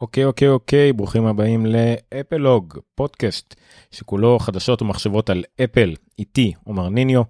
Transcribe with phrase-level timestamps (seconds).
[0.00, 3.54] אוקיי אוקיי אוקיי ברוכים הבאים לאפלוג פודקאסט
[3.90, 7.22] שכולו חדשות ומחשבות על אפל איתי עומר ניניו.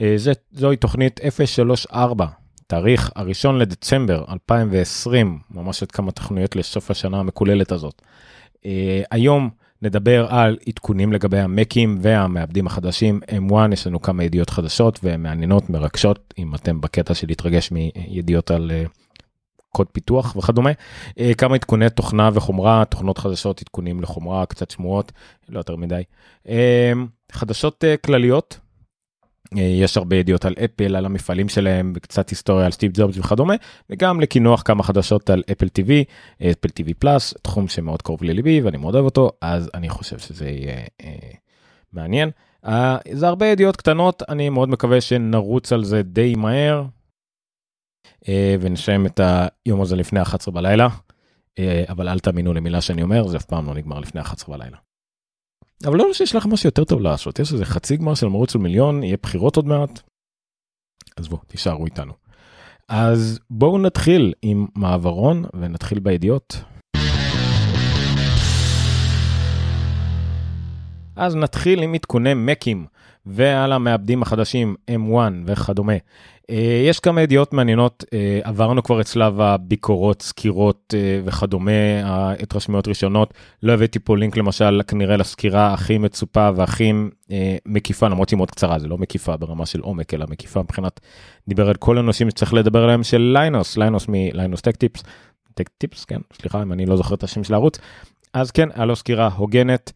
[0.00, 2.26] אה, זה, זוהי תוכנית 034
[2.66, 8.02] תאריך הראשון לדצמבר 2020 ממש עוד כמה תוכניות לסוף השנה המקוללת הזאת.
[8.66, 9.50] אה, היום
[9.82, 13.20] נדבר על עדכונים לגבי המקים והמעבדים החדשים
[13.50, 18.70] M1 יש לנו כמה ידיעות חדשות ומעניינות מרגשות אם אתם בקטע של להתרגש מידיעות על
[18.74, 18.84] אה,
[19.72, 20.70] קוד פיתוח וכדומה
[21.18, 25.12] אה, כמה עדכוני תוכנה וחומרה תוכנות חדשות עדכונים לחומרה קצת שמועות
[25.48, 26.02] לא יותר מדי
[26.48, 26.92] אה,
[27.32, 28.58] חדשות כלליות.
[29.56, 33.54] יש הרבה ידיעות על אפל על המפעלים שלהם וקצת היסטוריה על סטיב ג'ובס וכדומה
[33.90, 36.04] וגם לקינוח כמה חדשות על אפל טיווי
[36.50, 40.48] אפל טיווי פלאס תחום שמאוד קרוב לליבי ואני מאוד אוהב אותו אז אני חושב שזה
[40.48, 41.12] יהיה אה,
[41.92, 42.30] מעניין.
[42.66, 46.84] אה, זה הרבה ידיעות קטנות אני מאוד מקווה שנרוץ על זה די מהר
[48.28, 49.20] אה, ונשם את
[49.66, 50.88] היום הזה לפני 11 בלילה,
[51.58, 54.76] אה, אבל אל תאמינו למילה שאני אומר, זה אף פעם לא נגמר לפני 11 בלילה.
[55.84, 59.02] אבל לא שיש לך משהו יותר טוב לעשות, יש איזה חצי גמר של מרוץ למיליון,
[59.02, 60.00] יהיה בחירות עוד מעט.
[61.16, 62.12] אז בואו, תישארו איתנו.
[62.88, 66.64] אז בואו נתחיל עם מעברון ונתחיל בידיעות.
[71.16, 72.86] אז נתחיל עם עדכוני מקים
[73.26, 75.96] ועל המעבדים החדשים M1 וכדומה.
[76.50, 81.70] אה, יש כמה ידיעות מעניינות, אה, עברנו כבר את שלב הביקורות, סקירות אה, וכדומה,
[82.04, 83.34] ההתרשמויות ראשונות.
[83.62, 86.92] לא הבאתי פה לינק למשל כנראה לסקירה הכי מצופה והכי
[87.66, 91.00] מקיפה, למרות שהיא מאוד קצרה, זה לא מקיפה ברמה של עומק, אלא מקיפה מבחינת,
[91.48, 95.02] דיבר על כל הנושאים שצריך לדבר עליהם של Linus, Linus מ Linus Tech Tips,
[95.54, 97.78] Tech Tips, כן, סליחה אם אני לא זוכר את השם של הערוץ.
[98.32, 99.92] אז כן, היה לו סקירה הוגנת,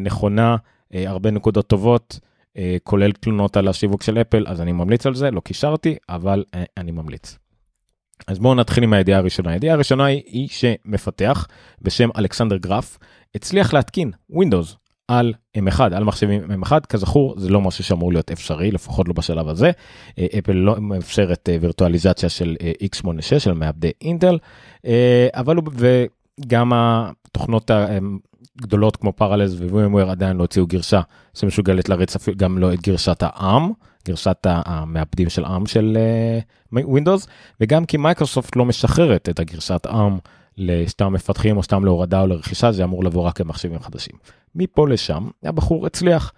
[0.00, 0.56] נכונה,
[0.94, 2.20] הרבה נקודות טובות.
[2.56, 6.44] אה, כולל תלונות על השיווק של אפל, אז אני ממליץ על זה, לא קישרתי, אבל
[6.54, 7.38] אה, אני ממליץ.
[8.26, 9.50] אז בואו נתחיל עם הידיעה הראשונה.
[9.50, 11.46] הידיעה הראשונה היא, היא שמפתח
[11.82, 12.98] בשם אלכסנדר גרף
[13.34, 14.76] הצליח להתקין Windows
[15.08, 19.48] על M1, על מחשבים M1, כזכור זה לא משהו שאמור להיות אפשרי, לפחות לא בשלב
[19.48, 19.70] הזה.
[20.18, 24.38] אה, אפל לא מאפשרת וירטואליזציה של x86 של מעבדי אינטל,
[25.34, 27.70] אבל הוא, וגם התוכנות
[28.60, 31.00] גדולות כמו Parallels ו VMware עדיין לא הוציאו גרסה
[31.34, 33.72] שמסוגלת להריץ גם לא את גרסת ה ARM,
[34.08, 35.98] גרסת המעבדים של ARM של
[36.72, 37.28] ווינדוס, אה,
[37.60, 40.18] וגם כי מייקרוסופט לא משחררת את הגרסת ARM
[40.56, 44.16] לסתם מפתחים או סתם להורדה או לרכישה, זה אמור לבוא רק למחשבים חדשים.
[44.54, 46.32] מפה לשם הבחור הצליח,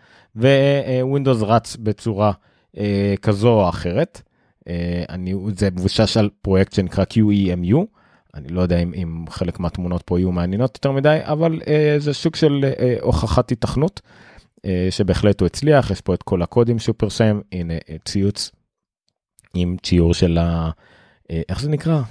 [1.02, 2.32] ווינדוס רץ בצורה
[2.76, 2.78] אה,
[3.22, 4.22] כזו או אחרת.
[4.60, 4.66] Uh,
[5.08, 7.76] אני, זה מבושש על פרויקט שנקרא QEMU.
[8.34, 12.12] אני לא יודע אם, אם חלק מהתמונות פה יהיו מעניינות יותר מדי, אבל אה, זה
[12.14, 14.00] סוג של אה, הוכחת התכנות,
[14.64, 18.50] אה, שבהחלט הוא הצליח, יש פה את כל הקודים שהוא פרסם, הנה אה, ציוץ
[19.54, 20.70] עם ציור של ה...
[21.30, 22.02] אה, איך זה נקרא?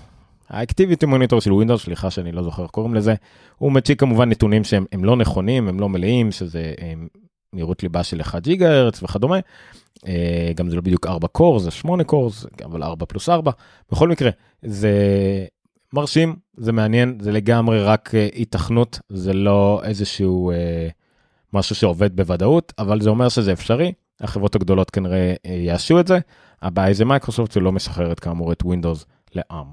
[0.50, 3.16] האקטיביטי מוניטור של ווינדוס, סליחה שאני לא זוכר איך קוראים לזה,
[3.58, 6.94] הוא מציג כמובן נתונים שהם לא נכונים, הם לא מלאים, שזה אה,
[7.54, 9.40] מהירות ליבה של 1 ג'יגה הרץ וכדומה.
[10.08, 12.32] אה, גם זה לא בדיוק 4 קור, זה 8 קור,
[12.66, 13.52] אבל 4 פלוס 4.
[13.92, 14.30] בכל מקרה,
[14.62, 14.92] זה
[15.94, 18.28] מרשים, זה מעניין, זה לגמרי רק אה,
[19.10, 20.88] זה לא איזשהו אה,
[21.54, 26.20] משהו שעובד בוודאות, אבל זה אומר שזה אפשרי, החברות הגדולות כנראה אה, יעשו את זה,
[26.62, 29.06] הבעיה זה מייקרוסופט שלא משחררת כאמור את Windows
[29.36, 29.68] לעם.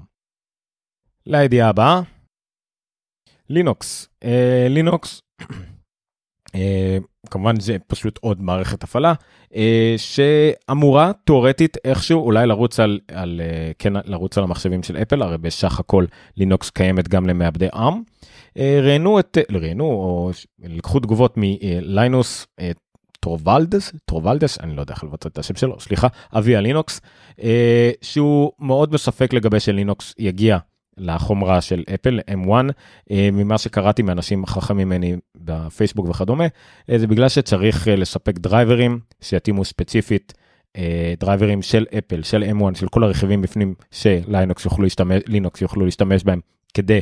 [1.25, 2.01] לידיעה הבאה,
[3.49, 5.21] לינוקס, אה, לינוקס
[7.29, 9.13] כמובן זה פשוט עוד מערכת הפעלה
[9.55, 15.21] אה, שאמורה תאורטית איכשהו אולי לרוץ על, על אה, כן לרוץ על המחשבים של אפל
[15.21, 16.05] הרי בסך הכל
[16.37, 18.01] לינוקס קיימת גם למעבדי ARM.
[18.57, 22.47] ראיינו את ראיינו או לקחו תגובות מלינוס
[23.19, 26.07] טורבלדס טורבלדס אני לא יודע איך לבצע את השם שלו סליחה
[26.37, 27.01] אבי הלינוקס
[28.01, 30.57] שהוא מאוד בספק לגבי שלינוקס יגיע
[31.01, 32.51] לחומרה של אפל M1
[33.11, 36.47] אה, ממה שקראתי מאנשים חכמים ממני בפייסבוק וכדומה
[36.89, 40.33] אה, זה בגלל שצריך אה, לספק דרייברים שיתאימו ספציפית
[41.19, 46.23] דרייברים של אפל של M1 של כל הרכיבים בפנים שלינוקס יוכלו להשתמש לינוקס יוכלו להשתמש
[46.23, 46.39] בהם
[46.73, 47.01] כדי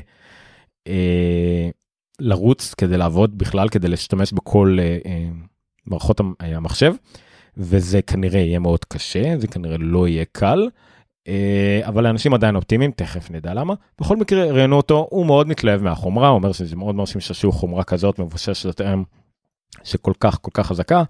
[2.20, 4.78] לרוץ כדי לעבוד בכלל כדי להשתמש בכל
[5.88, 6.94] מערכות המחשב
[7.58, 10.60] וזה כנראה יהיה מאוד קשה זה כנראה לא יהיה קל.
[10.60, 10.89] אה,
[11.82, 13.74] אבל האנשים עדיין אופטימיים, תכף נדע למה.
[14.02, 17.84] בכל מקרה, ראיינו אותו, הוא מאוד מתלהב מהחומרה, הוא אומר שזה מאוד מרשים שעשו חומרה
[17.84, 19.04] כזאת מבוששת אם
[19.84, 21.04] שכל כך כל כך חזקה,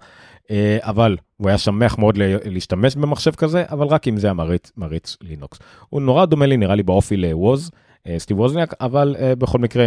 [0.50, 5.16] אה, אבל הוא היה שמח מאוד להשתמש במחשב כזה, אבל רק אם זה המריץ מריץ
[5.22, 5.58] לינוקס.
[5.88, 7.70] הוא נורא דומה לי נראה לי באופי לווז,
[8.06, 9.86] אה, סטיב ווזניאק, אבל בכל מקרה,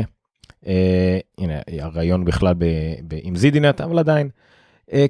[1.38, 2.54] הנה הרעיון בכלל
[3.24, 4.30] עם זידינט, אבל עדיין.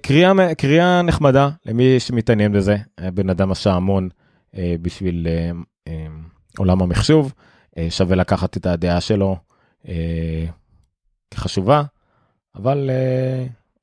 [0.02, 2.78] קריאה, קריאה נחמדה למי שמתעניין בזה,
[3.14, 4.10] בן אדם עשה המון.
[4.58, 5.52] אה, בשביל אה,
[5.88, 6.08] אה,
[6.58, 7.34] עולם המחשוב,
[7.90, 9.38] שווה לקחת את הדעה שלו,
[11.34, 11.84] חשובה,
[12.56, 12.90] אבל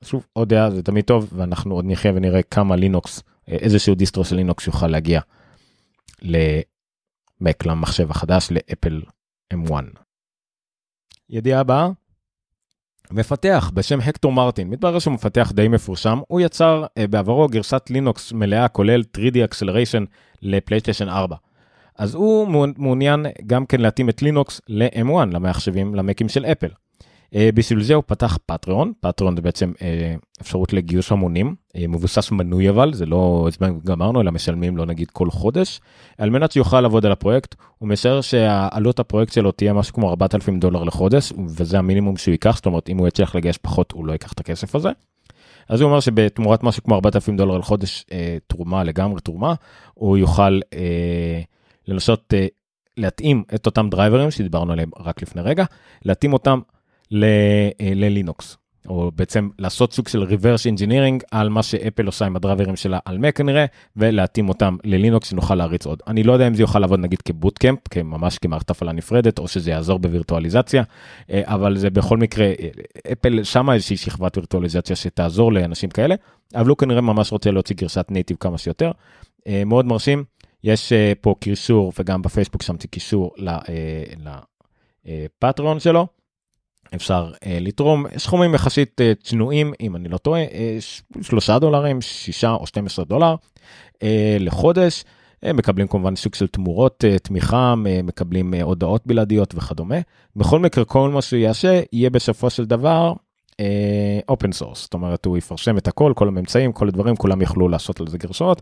[0.03, 4.35] שוב, עוד דעה זה תמיד טוב, ואנחנו עוד נחיה ונראה כמה לינוקס, איזשהו דיסטרו של
[4.35, 5.21] לינוקס יוכל להגיע
[6.21, 9.01] למק למחשב החדש, לאפל
[9.53, 9.73] M1.
[11.29, 11.89] ידיעה הבאה,
[13.11, 18.31] מפתח בשם הקטור מרטין, מתברר שהוא מפתח די מפורשם, הוא יצר uh, בעברו גרסת לינוקס
[18.31, 20.05] מלאה כולל 3D Acceleration
[20.41, 21.35] לפלייסטיישן 4.
[21.97, 22.47] אז הוא
[22.77, 26.67] מעוניין גם כן להתאים את לינוקס ל-M1, למחשבים, למקים של אפל.
[27.33, 29.81] Uh, בשביל זה הוא פתח פטריון, פטריון זה בעצם uh,
[30.41, 35.11] אפשרות לגיוס המונים, uh, מבוסס מנוי אבל, זה לא זמן גמרנו, אלא משלמים לו נגיד
[35.11, 35.79] כל חודש,
[36.17, 40.59] על מנת שיוכל לעבוד על הפרויקט, הוא משער שהעלות הפרויקט שלו תהיה משהו כמו 4,000
[40.59, 44.11] דולר לחודש, וזה המינימום שהוא ייקח, זאת אומרת אם הוא יצליח לגייס פחות הוא לא
[44.11, 44.89] ייקח את הכסף הזה.
[45.69, 48.13] אז הוא אומר שבתמורת משהו כמו 4,000 דולר לחודש, אה,
[48.47, 49.53] תרומה לגמרי תרומה,
[49.93, 50.77] הוא יוכל אה,
[51.87, 52.47] לנסות אה,
[52.97, 55.65] להתאים את אותם דרייברים שדיברנו עליהם רק לפני רגע,
[56.05, 56.80] להתאים אותם אה,
[57.11, 58.57] ללינוקס,
[58.89, 63.17] או בעצם לעשות סוג של reverse engineering על מה שאפל עושה עם הדרייברים שלה על
[63.17, 63.65] Mac כנראה,
[63.95, 66.01] ולהתאים אותם ללינוקס שנוכל להריץ עוד.
[66.07, 69.39] אני לא יודע אם זה יוכל לעבוד נגיד כ Boot Camp, ממש כמערכת הפעלה נפרדת,
[69.39, 70.83] או שזה יעזור בווירטואליזציה,
[71.31, 72.67] אה, אבל זה בכל מקרה, אה,
[73.11, 76.15] אפל שמה איזושהי שכבת וירטואליזציה שתעזור לאנשים כאלה,
[76.55, 78.91] אבל הוא כנראה ממש רוצה להוציא גרסת נייטיב כמה שיותר.
[79.65, 80.23] מאוד מרשים,
[80.63, 83.31] יש פה קישור וגם בפייסבוק שמתי קישור
[85.05, 86.07] לפטריון שלו.
[86.95, 88.05] אפשר uh, לתרום.
[88.17, 93.35] סכומים יחסית uh, צנועים אם אני לא טועה uh, 3 דולרים 6 או 12 דולר
[93.93, 93.97] uh,
[94.39, 95.03] לחודש.
[95.45, 99.95] uh, מקבלים כמובן סוג של תמורות uh, תמיכה uh, מקבלים uh, הודעות בלעדיות וכדומה.
[100.35, 103.13] בכל מקרה כל מה שהוא יעשה יהיה בסופו של דבר
[104.29, 107.99] open source זאת אומרת הוא יפרסם את הכל כל הממצאים כל הדברים כולם יוכלו לעשות
[107.99, 108.61] על זה גרסאות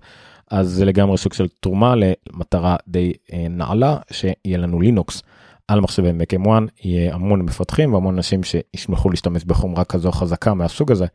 [0.52, 5.22] אז זה לגמרי סוג של תרומה למטרה כדי uh, נעלה שיהיה לנו לינוקס.
[5.70, 6.50] על מחשבי Mac M1
[6.84, 11.06] יהיה המון מפתחים והמון אנשים שישמחו להשתמש בחומרה כזו חזקה מהסוג הזה,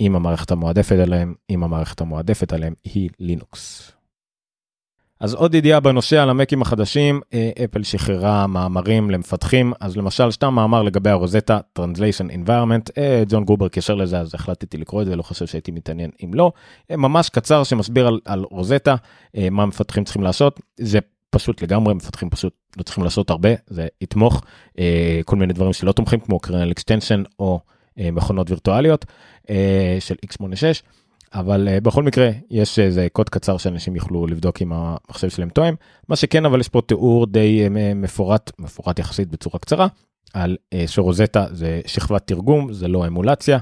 [0.00, 3.92] אם המערכת המועדפת עליהם, אם המערכת המועדפת עליהם היא לינוקס.
[5.20, 7.20] אז עוד ידיעה בנושא על ה Mac-ים החדשים,
[7.64, 13.68] אפל שחררה מאמרים למפתחים, אז למשל סתם מאמר לגבי ה Rosetta Translation Environment, ג'ון גרובר
[13.68, 16.52] קשר לזה אז החלטתי לקרוא את זה, לא חושב שהייתי מתעניין אם לא,
[16.90, 18.94] ממש קצר שמסביר על, על רוזטה,
[19.50, 20.98] מה מפתחים צריכים לעשות, זה
[21.30, 24.42] פשוט לגמרי מפתחים פשוט לא צריכים לעשות הרבה זה יתמוך
[24.78, 27.60] אה, כל מיני דברים שלא תומכים כמו kernel extension או
[27.98, 29.04] אה, מכונות וירטואליות
[29.50, 30.82] אה, של x86
[31.34, 35.74] אבל אה, בכל מקרה יש איזה קוד קצר שאנשים יוכלו לבדוק אם המחשב שלהם תואם
[36.08, 39.86] מה שכן אבל יש פה תיאור די אה, מפורט מפורט יחסית בצורה קצרה
[40.34, 43.58] על אה, שרוזטה זה שכבת תרגום זה לא אמולציה.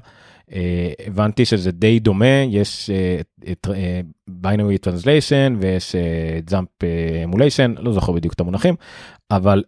[1.06, 2.90] הבנתי שזה די דומה יש
[3.52, 3.70] את uh,
[4.44, 5.94] binary translation ויש
[6.50, 6.84] jump
[7.26, 8.74] emulation לא זוכר בדיוק את המונחים
[9.30, 9.62] אבל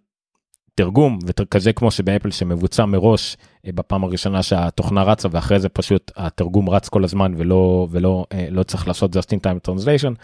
[0.75, 3.37] תרגום וכזה כמו שבאפל שמבוצע מראש
[3.67, 8.89] בפעם הראשונה שהתוכנה רצה ואחרי זה פשוט התרגום רץ כל הזמן ולא ולא לא צריך
[8.89, 10.15] לעשות just in time translation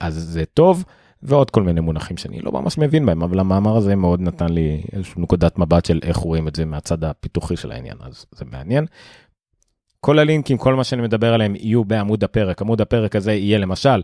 [0.00, 0.84] אז זה טוב.
[1.26, 4.82] ועוד כל מיני מונחים שאני לא ממש מבין בהם אבל המאמר הזה מאוד נתן לי
[4.92, 8.86] איזושהי נקודת מבט של איך רואים את זה מהצד הפיתוחי של העניין אז זה מעניין.
[10.04, 12.62] כל הלינקים, כל מה שאני מדבר עליהם יהיו בעמוד הפרק.
[12.62, 14.02] עמוד הפרק הזה יהיה למשל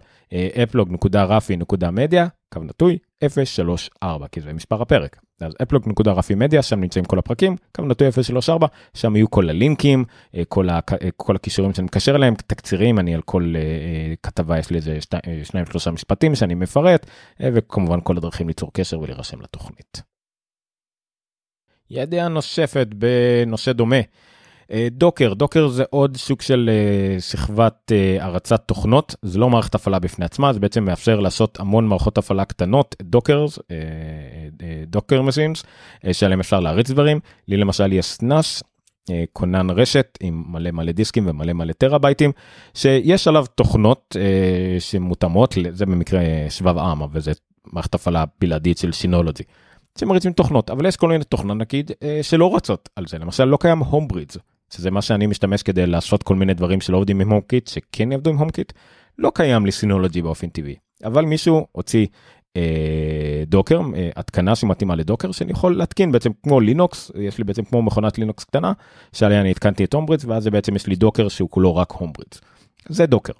[0.63, 2.99] אפלוג.רפי.מדיה, קו נטוי
[3.29, 5.21] 034, כי זה מספר הפרק.
[5.41, 10.05] אז אפלוג.רפי שם נמצאים כל הפרקים, קו נטוי 034, שם יהיו כל הלינקים,
[10.35, 14.59] אה, כל, ה, אה, כל הקישורים שאני מקשר אליהם, תקצירים, אני על כל uh, כתבה
[14.59, 17.07] יש לי איזה שתי, שניים שלושה משפטים שאני מפרט,
[17.41, 20.03] וכמובן כל הדרכים ליצור קשר ולהירשם לתוכנית.
[21.91, 24.01] ידיעה נוספת בנושא דומה.
[24.73, 29.75] אה, Docker, Docker זה עוד סוג של אה, שכבת אה, הרצת תוכנות, זה לא מערכת
[29.75, 33.59] הפעלה בפני עצמה, זה בעצם מאפשר לעשות המון מערכות הפעלה קטנות, Dockers,
[34.87, 35.63] Docker machines,
[36.13, 37.21] שעליהם אפשר להריץ דברים.
[37.49, 38.63] לי למשל יש NAS,
[39.33, 42.33] כונן רשת עם מלא מלא דיסקים ומלא מלא טראבייטים,
[42.75, 44.17] שיש עליו תוכנות
[44.79, 47.33] שמותאמות, זה במקרה שבבי ARM, וזה
[47.67, 49.45] מערכת הפעלה בלעדית של Synology.
[49.99, 51.91] שמריצים תוכנות אבל יש כל מיני תוכנה נגיד
[52.23, 54.37] שלא רצות על זה למשל לא קיים Homebridge
[54.71, 58.31] שזה מה שאני משתמש כדי לעשות כל מיני דברים שלא עובדים עם HomeKit שכן יעבדו
[58.31, 58.73] עם HomeKit
[59.19, 60.75] לא קיים לי Synology באופן טבעי
[61.05, 62.07] אבל מישהו הוציא
[62.57, 67.45] אה, Docker אה, התקנה שמתאימה ל Docker שאני יכול להתקין בעצם כמו לינוקס יש לי
[67.45, 68.73] בעצם כמו מכונת לינוקס קטנה
[69.13, 72.41] שעליה אני התקנתי את Homebridge ואז בעצם יש לי Docker שהוא כולו רק Homebridge.
[72.89, 73.33] זה Docker.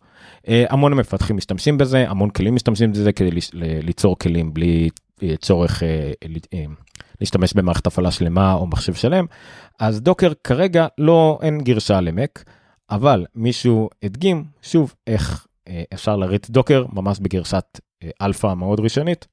[0.49, 4.89] אה, המון מפתחים משתמשים בזה המון כלים משתמשים בזה כדי ליצור כלים בלי
[5.23, 6.13] אה, צורך אה,
[6.55, 6.65] אה,
[7.21, 9.27] להשתמש במערכת הפעלה שלמה או מחשב שלם
[9.79, 12.45] אז Docker כרגע לא אין גרסה ל Mac
[12.91, 15.47] אבל מישהו הדגים שוב איך
[15.95, 17.81] אפשר להריץ Docker ממש בגרסת
[18.23, 19.27] אלפא מאוד ראשונית.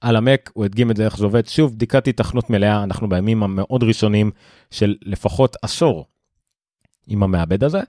[0.00, 1.46] על ה Mac, הוא הדגים את זה איך זה עובד.
[1.46, 4.30] שוב, בדיקת היתכנות מלאה, אנחנו בימים המאוד ראשונים
[4.70, 6.06] של לפחות עשור
[7.06, 7.80] עם המעבד הזה.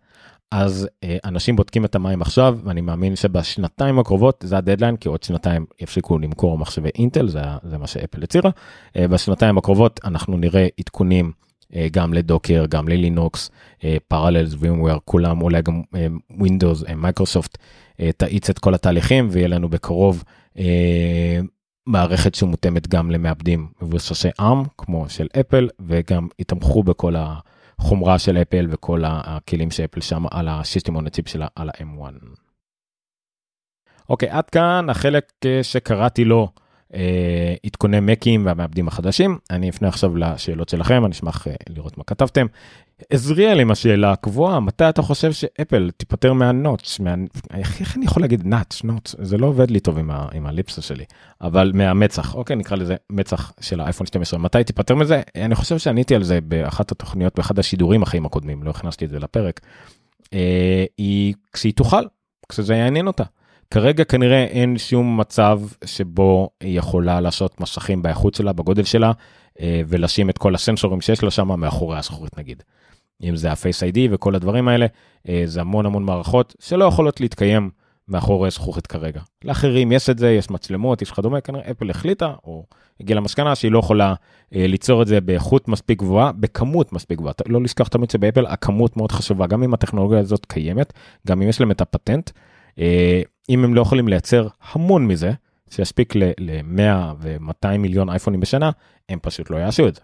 [0.51, 5.23] אז אה, אנשים בודקים את המים עכשיו, ואני מאמין שבשנתיים הקרובות, זה הדדליין, כי עוד
[5.23, 8.51] שנתיים יפסיקו למכור מחשבי אינטל, זה, זה מה שאפל הצהירה.
[8.95, 11.31] אה, בשנתיים הקרובות אנחנו נראה עדכונים
[11.75, 13.51] אה, גם ל Docker, גם ל Linux,
[14.07, 15.81] Parallels, VMware, כולם, אולי גם
[16.37, 17.57] Windows, מייקרוסופט,
[18.17, 20.23] תאיץ את כל התהליכים, ויהיה לנו בקרוב
[21.87, 27.39] מערכת שמותאמת גם למעבדים מבוססי ARM, כמו של אפל, וגם יתמכו בכל ה...
[27.79, 31.69] החומרה של אפל וכל הכלים שאפל שם על ה system on ה chip שלה על
[31.69, 32.13] ה-M1.
[34.09, 36.49] אוקיי, עד כאן החלק אה, שקראתי לו
[37.65, 39.37] עדכוני מקים והמעבדים החדשים.
[39.49, 42.45] אני אפנה עכשיו לשאלות שלכם, אני אשמח אה, לראות מה כתבתם.
[43.09, 47.15] עזריאל עם השאלה הקבועה, מתי אתה חושב שאפל תיפטר מהנוטס, מה...
[47.53, 50.81] איך, אני יכול להגיד נאט, נוטס, זה לא עובד לי טוב עם, ה, עם הליפסה
[50.81, 51.05] שלי,
[51.41, 55.21] אבל מהמצח, אוקיי, נקרא לזה מצח של האייפון 12, מתי תיפטר מזה?
[55.35, 59.19] אני חושב שעניתי על זה באחת התוכניות, באחד השידורים החיים הקודמים, לא הכנסתי את זה
[59.19, 59.59] לפרק.
[60.33, 62.03] אה, היא, כשהיא תוכל,
[62.49, 63.23] כשזה יעניין אותה.
[63.73, 69.11] כרגע כנראה אין שום מצב שבו היא יכולה לעשות מסכים באיכות שלה, בגודל שלה,
[69.61, 72.63] אה, ולשים את כל הסנסורים שיש לה שם מאחורי הזכורית נגיד.
[73.23, 74.85] אם זה הפייס איי-די וכל הדברים האלה,
[75.29, 77.69] אה, זה המון המון מערכות שלא יכולות להתקיים
[78.07, 79.21] מאחורי זכוכית כרגע.
[79.43, 82.65] לאחרים יש את זה, יש מצלמות, יש כדומה, כנראה אפל החליטה, או
[83.01, 84.13] הגיעה למסקנה שהיא לא יכולה
[84.55, 87.33] אה, ליצור את זה באיכות מספיק גבוהה, בכמות מספיק גבוהה.
[87.45, 90.93] לא לשכוח תמיד שבאפל הכמות מאוד חשובה, גם אם הטכנולוגיה הזאת קיימת,
[91.27, 92.31] גם אם יש להם את הפטנט,
[93.49, 95.31] אם הם לא יכולים לייצר המון מזה,
[95.69, 96.81] שיספיק ל-100
[97.19, 98.71] ו-200 מיליון אייפונים בשנה,
[99.09, 100.01] הם פשוט לא יעשו את זה.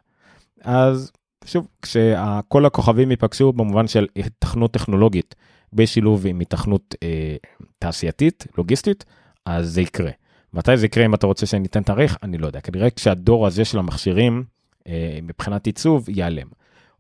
[0.62, 1.12] אז
[1.46, 5.36] שוב, כשכל הכוכבים ייפגשו במובן של התכנות טכנולוגית
[5.74, 7.36] בשילוב עם התכנות אה,
[7.80, 9.06] תעשייתית, לוגיסטית,
[9.46, 10.12] אז זה יקרה.
[10.54, 12.18] מתי זה יקרה אם אתה רוצה שאני אתן תאריך?
[12.24, 12.60] אני לא יודע.
[12.60, 14.44] כנראה כשהדור הזה של המכשירים
[14.88, 16.48] אה, מבחינת עיצוב ייעלם.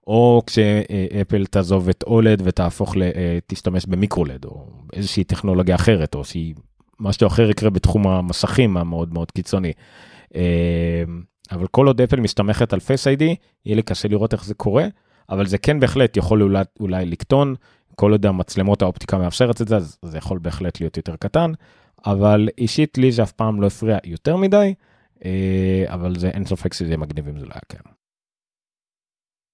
[0.08, 6.24] או כשאפל תעזוב את אולד ותהפוך, ל, אה, תשתמש במיקרולד או איזושהי טכנולוגיה אחרת, או
[6.24, 6.56] שהיא
[7.00, 9.72] משהו אחר יקרה בתחום המסכים המאוד מאוד קיצוני.
[10.36, 11.04] אה,
[11.52, 13.36] אבל כל עוד אפל מסתמכת על פייס איי-די,
[13.66, 14.86] יהיה לי קשה לראות איך זה קורה,
[15.30, 17.56] אבל זה כן בהחלט יכול אולי, אולי לקטון,
[17.96, 21.52] כל עוד המצלמות האופטיקה מאפשרת את זה, אז זה יכול בהחלט להיות יותר קטן,
[22.06, 24.74] אבל אישית לי זה אף פעם לא הפריע יותר מדי,
[25.26, 28.05] אה, אבל זה אין ספק שזה מגניב אם זה לא היה קיים.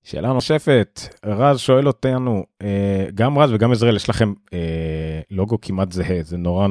[0.03, 5.91] שאלה נוספת, רז שואל אותנו, אה, גם רז וגם עזריאל, יש לכם אה, לוגו כמעט
[5.91, 6.67] זהה, זה נורא,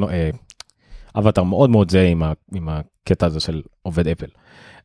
[1.19, 2.23] אבטר מאוד מאוד זהה עם,
[2.55, 4.27] עם הקטע הזה של עובד אפל.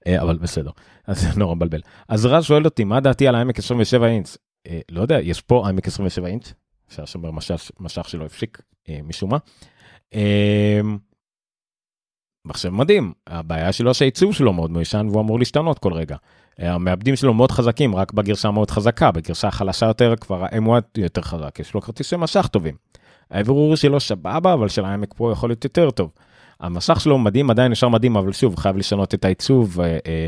[0.07, 0.71] אה, אבל בסדר,
[1.07, 1.81] אז זה נורא מבלבל.
[2.07, 4.37] אז רז שואל אותי, מה דעתי על העמק 27 אינץ?
[4.67, 6.53] אה, לא יודע, יש פה עמק 27 אינץ,
[6.89, 7.31] שהשומר
[7.79, 9.37] משך שלו הפסיק אה, משום מה.
[12.45, 16.15] מחשב מדהים, הבעיה שלו שהעיצוב שלו מאוד מיושן והוא אמור להשתנות כל רגע.
[16.59, 21.59] המעבדים שלו מאוד חזקים, רק בגרשה מאוד חזקה, בגרשה חלשה יותר כבר ה-M1 יותר חזק,
[21.59, 22.75] יש לו כרטיסי משך טובים.
[23.31, 26.11] האוורור שלו סבבה, אבל של העמק פה יכול להיות יותר טוב.
[26.59, 30.27] המסך שלו מדהים, עדיין נשאר מדהים, אבל שוב, חייב לשנות את העיצוב, אה, אה,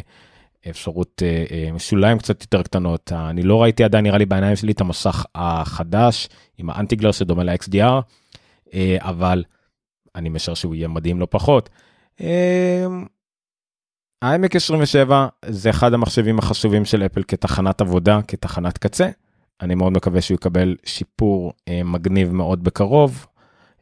[0.70, 3.12] אפשרות אה, שוליים קצת יותר קטנות.
[3.12, 8.02] אני לא ראיתי עדיין, נראה לי בעיניים שלי, את המסך החדש עם האנטיגלר שדומה ל-XDR,
[9.00, 9.44] אבל
[10.16, 11.70] אני משער שהוא יהיה מדהים לא פחות.
[14.22, 19.10] ה-IMAC 27 זה אחד המחשבים החשובים של אפל כתחנת עבודה, כתחנת קצה.
[19.62, 23.26] אני מאוד מקווה שהוא יקבל שיפור מגניב מאוד בקרוב.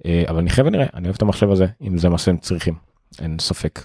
[0.05, 2.73] אה, אבל נחיה ונראה, אני אוהב את המחשב הזה, אם זה מה שהם צריכים,
[3.19, 3.79] אין ספק.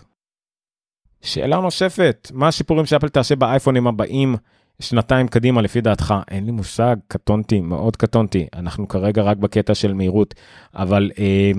[1.23, 4.37] שאלה נוספת, מה השיפורים שאפל תעשה באייפונים הבאים
[4.81, 6.15] שנתיים קדימה לפי דעתך?
[6.31, 10.35] אין לי מושג, קטונתי, מאוד קטונתי, אנחנו כרגע רק בקטע של מהירות,
[10.75, 11.53] אבל אה,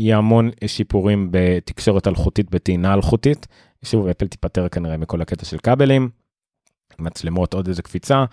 [0.00, 3.46] יהיה המון שיפורים בתקשורת אלחוטית, בטעינה אלחוטית.
[3.84, 6.08] שוב, אפל תיפטר כנראה מכל הקטע של כבלים,
[6.98, 8.24] מצלמות, עוד איזה קפיצה.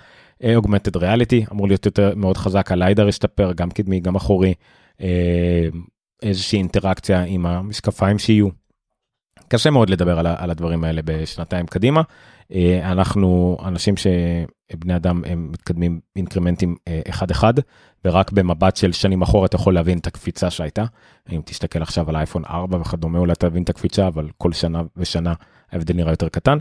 [0.56, 4.54] אוגמנטד ריאליטי אמור להיות יותר מאוד חזק, הליידר ישתפר, גם קדמי, גם אחורי.
[5.02, 5.68] אה,
[6.22, 8.67] איזושהי אינטראקציה עם המשקפיים שיהיו.
[9.50, 12.02] קשה מאוד לדבר על, על הדברים האלה בשנתיים קדימה.
[12.52, 17.54] אה, אנחנו אנשים שבני אדם הם מתקדמים אינקרמנטים אה, אחד אחד
[18.06, 20.86] ורק במבט של שנים אחורה אתה יכול להבין את הקפיצה שהייתה.
[21.32, 25.34] אם תסתכל עכשיו על אייפון 4 וכדומה אולי תבין את הקפיצה אבל כל שנה ושנה
[25.72, 26.58] ההבדל נראה יותר קטן.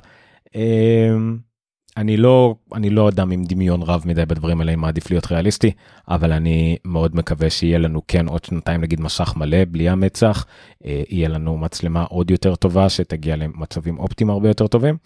[1.97, 5.73] אני לא אני לא אדם עם דמיון רב מדי בדברים האלה, אני מעדיף להיות ריאליסטי,
[6.09, 10.47] אבל אני מאוד מקווה שיהיה לנו כן עוד שנתיים נגיד מסך מלא בלי המצח,
[10.85, 14.97] אה, יהיה לנו מצלמה עוד יותר טובה שתגיע למצבים אופטיים הרבה יותר טובים.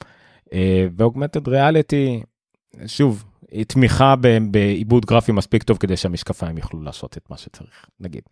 [0.52, 2.22] אה, ואוגמנטד ריאליטי,
[2.86, 3.24] שוב,
[3.66, 4.14] תמיכה
[4.50, 8.22] בעיבוד גרפי מספיק טוב כדי שהמשקפיים יוכלו לעשות את מה שצריך, נגיד.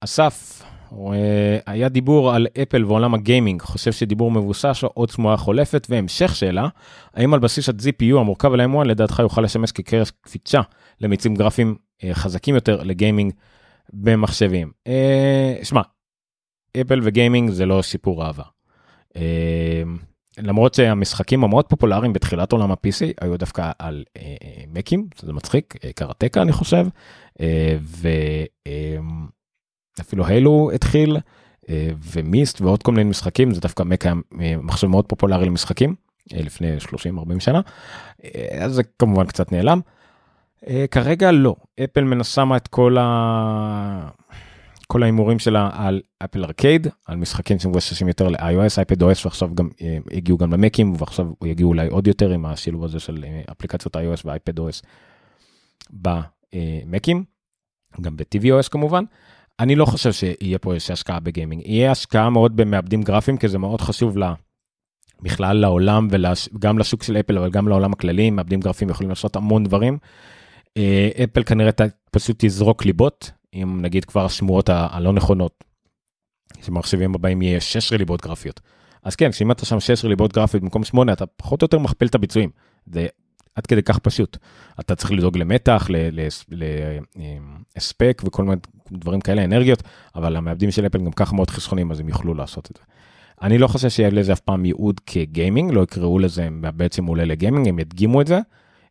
[0.00, 0.62] אסף
[1.66, 6.68] היה דיבור על אפל ועולם הגיימינג, חושב שדיבור מבוסס או שמועה חולפת, והמשך שאלה,
[7.14, 10.60] האם על בסיס ה-GPU המורכב על ה-M1 לדעתך יוכל לשמש כקרש קפיצה
[11.00, 11.74] למיצים גרפיים
[12.12, 13.32] חזקים יותר לגיימינג
[13.92, 14.72] במחשבים.
[15.62, 15.80] שמע,
[16.80, 18.44] אפל וגיימינג זה לא סיפור אהבה.
[20.38, 24.04] למרות שהמשחקים המאוד פופולריים בתחילת עולם ה-PC היו דווקא על
[24.68, 26.86] מקים, זה מצחיק, קראטקה אני חושב,
[29.98, 31.16] ואפילו הילו התחיל,
[32.12, 34.14] ומיסט ועוד כל מיני משחקים, זה דווקא מק היה
[34.62, 35.94] מחשב מאוד פופולרי למשחקים,
[36.32, 37.60] לפני 30-40 שנה,
[38.58, 39.80] אז זה כמובן קצת נעלם.
[40.90, 44.08] כרגע לא, אפל מנסה את כל ה...
[44.86, 49.68] כל ההימורים שלה על אפל ארקייד, על משחקים שמבוססים יותר ל-iOS, אייפד OS ועכשיו גם
[50.10, 54.60] הגיעו גם למקים ועכשיו יגיעו אולי עוד יותר עם השילוב הזה של אפליקציות iOS ואייפד
[54.60, 54.82] OS
[55.90, 57.24] במקים,
[58.00, 59.04] גם ב-tvOS כמובן.
[59.62, 63.58] אני לא חושב שיהיה פה איזושהי השקעה בגיימינג, יהיה השקעה מאוד במעבדים גרפיים כי זה
[63.58, 64.34] מאוד חשוב לה,
[65.20, 66.08] בכלל לעולם
[66.54, 69.98] וגם לשוק של אפל אבל גם לעולם הכללי, מעבדים גרפיים יכולים לעשות המון דברים.
[71.24, 71.70] אפל כנראה
[72.10, 75.64] פשוט תזרוק ליבות אם נגיד כבר השמועות הלא נכונות,
[76.62, 78.60] שמחשבים הבאים יהיה 16 ליבות גרפיות.
[79.02, 82.08] אז כן, כשאם אתה שם 16 ליבות גרפיות במקום 8, אתה פחות או יותר מכפיל
[82.08, 82.50] את הביצועים.
[82.86, 83.06] זה
[83.54, 84.36] עד כדי כך פשוט.
[84.80, 85.88] אתה צריך לדאוג למתח,
[87.76, 88.56] להספק וכל מיני
[88.92, 89.82] דברים כאלה, אנרגיות,
[90.14, 92.82] אבל המעבדים של אפל גם ככה מאוד חסכונים, אז הם יוכלו לעשות את זה.
[93.42, 97.68] אני לא חושב שיהיה לזה אף פעם ייעוד כגיימינג, לא יקראו לזה בעצם עולה לגיימינג,
[97.68, 98.40] הם ידגימו את זה.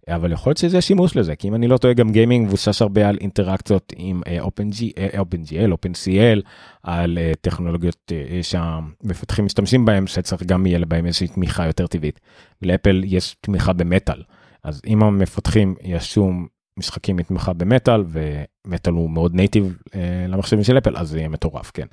[0.07, 3.09] אבל יכול להיות שזה שימוש לזה כי אם אני לא טועה גם גיימינג מבוסס הרבה
[3.09, 6.41] על אינטראקציות עם OpenGL, OpenGL, OpenCL,
[6.83, 12.19] על uh, טכנולוגיות שהמפתחים משתמשים בהם שצריך גם יהיה לבהם איזושהי תמיכה יותר טבעית.
[12.61, 14.21] לאפל יש תמיכה במטאל
[14.63, 16.31] אז אם המפתחים יעשו
[16.77, 19.93] משחקים מתמיכה במטאל ומטאל הוא מאוד נייטיב uh,
[20.27, 21.87] למחשבים של אפל אז זה יהיה מטורף כן.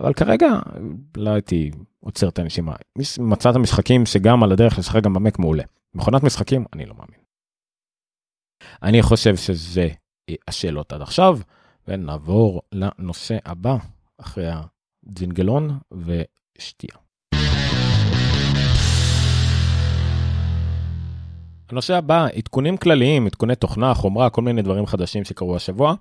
[0.00, 0.48] אבל כרגע
[1.16, 2.74] לא הייתי עוצר את הנשימה
[3.18, 5.62] מצאת משחקים שגם על הדרך לשחק גם במק מעולה.
[5.94, 7.20] מכונת משחקים אני לא מאמין.
[8.82, 9.88] אני חושב שזה
[10.48, 11.38] השלכות עד עכשיו,
[11.88, 13.76] ונעבור לנושא הבא
[14.18, 16.96] אחרי הג'ינגלון ושתייה.
[21.72, 25.94] הנושא הבא, עדכונים כלליים, עדכוני תוכנה, חומרה, כל מיני דברים חדשים שקרו השבוע.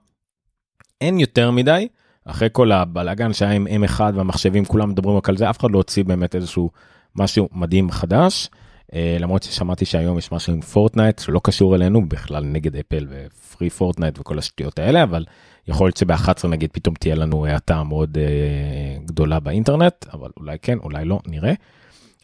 [1.01, 1.88] אין יותר מדי,
[2.25, 5.77] אחרי כל הבלאגן שהיה עם M1 והמחשבים כולם מדברים רק על זה, אף אחד לא
[5.77, 6.69] הוציא באמת איזשהו
[7.15, 8.49] משהו מדהים חדש.
[8.91, 13.21] Uh, למרות ששמעתי שהיום יש משהו עם Fortnite שלא קשור אלינו בכלל נגד אפל ו
[13.21, 15.25] Free Fortnite וכל השטויות האלה אבל
[15.67, 20.77] יכול להיות שב-11 נגיד פתאום תהיה לנו האטה מאוד uh, גדולה באינטרנט אבל אולי כן
[20.77, 21.53] אולי לא נראה.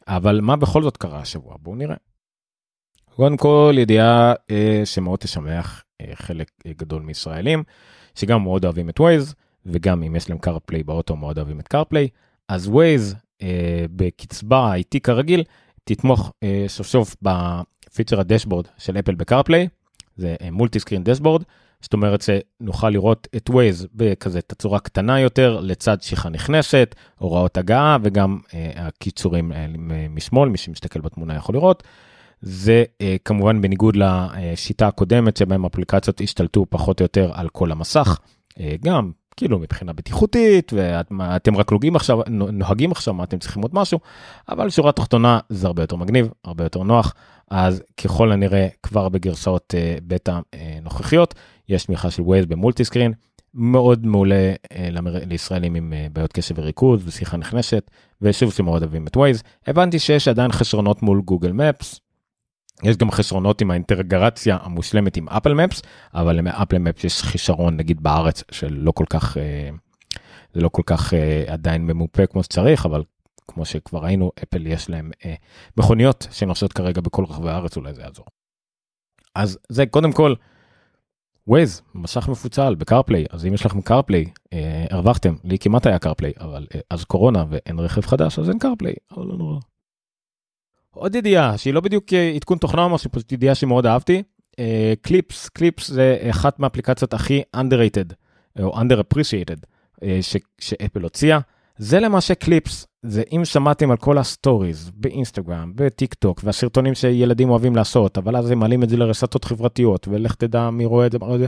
[0.07, 1.95] אבל מה בכל זאת קרה השבוע בואו נראה.
[3.15, 7.63] קודם כל ידיעה uh, שמאוד תשמח uh, חלק uh, גדול מישראלים
[8.15, 12.07] שגם מאוד אוהבים את Waze וגם אם יש להם CarPlay באוטו מאוד אוהבים את CarPlay
[12.47, 13.45] אז Waze uh,
[13.95, 15.43] בקצבה האיטי כרגיל
[15.85, 19.67] תתמוך אה, סוף סוף בפיצ'ר ה dashboard של אפל ב CarPlay,
[20.15, 21.43] זה מולטי סקרין דשבורד,
[21.81, 27.97] זאת אומרת שנוכל לראות את ווייז בכזה תצורה קטנה יותר לצד שיחה נכנסת, הוראות הגעה
[28.03, 29.65] וגם אה, הקיצורים אה,
[30.09, 31.83] משמאל, מי שמסתכל בתמונה יכול לראות.
[32.45, 38.19] זה אה, כמובן בניגוד לשיטה הקודמת שבהם אפליקציות השתלטו פחות או יותר על כל המסך,
[38.59, 43.71] אה, גם כאילו מבחינה בטיחותית ואתם רק לוגים עכשיו נוהגים עכשיו מה אתם צריכים עוד
[43.73, 43.99] משהו
[44.49, 47.13] אבל שורה תחתונה זה הרבה יותר מגניב הרבה יותר נוח.
[47.51, 50.39] אז ככל הנראה כבר בגרסאות uh, בטא
[50.81, 51.35] נוכחיות
[51.69, 53.13] יש תמיכה של Waze ב multi screen
[53.53, 54.53] מאוד מעולה
[54.91, 55.15] למר...
[55.25, 60.27] לישראלים עם uh, בעיות קשב וריכוז ושיחה נכנסת ושוב שמאוד אוהבים את Waze הבנתי שיש
[60.27, 62.04] עדיין חסרונות מול Google Maps
[62.83, 65.81] יש גם חסרונות עם האינטגרציה המושלמת עם Apple Maps
[66.13, 69.69] אבל ל Apple Maps יש חיסרון נגיד בארץ שלא כל כך אה,
[70.53, 73.03] זה לא כל כך אה, עדיין ממופה כמו שצריך אבל
[73.47, 75.33] כמו שכבר ראינו אפל יש להם אה,
[75.77, 78.25] מכוניות שנוסעות כרגע בכל רחבי הארץ אולי זה יעזור.
[79.35, 80.33] אז זה קודם כל.
[81.47, 84.25] Waze מסך מפוצל ב CarPlay אז אם יש לכם CarPlay
[84.91, 89.25] הרווחתם לי כמעט היה CarPlay אבל אז קורונה ואין רכב חדש אז אין CarPlay אבל
[89.25, 89.59] לא נורא.
[90.95, 94.23] עוד ידיעה שהיא לא בדיוק אה, עדכון תוכנה או משהו, פשוט ידיעה שמאוד אהבתי.
[95.01, 98.13] Clips, uh, Clips זה אחת מהאפליקציות הכי underrated
[98.59, 99.65] או underappreciated
[100.21, 101.39] ש, שאפל הוציאה.
[101.77, 107.75] זה למעשה קליפס, זה אם שמעתם על כל הסטוריז באינסטגרם, בטיק טוק והסרטונים שילדים אוהבים
[107.75, 111.47] לעשות, אבל אז הם מעלים את זה לרשתות חברתיות ולך תדע מי רואה את זה.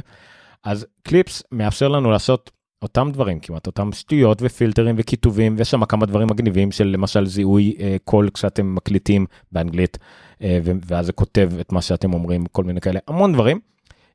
[0.63, 6.05] אז קליפס מאפשר לנו לעשות אותם דברים כמעט אותם שטויות ופילטרים וכיתובים ויש שם כמה
[6.05, 9.97] דברים מגניבים של למשל זיהוי אה, קול כשאתם מקליטים באנגלית
[10.41, 13.59] אה, ואז זה כותב את מה שאתם אומרים כל מיני כאלה המון דברים.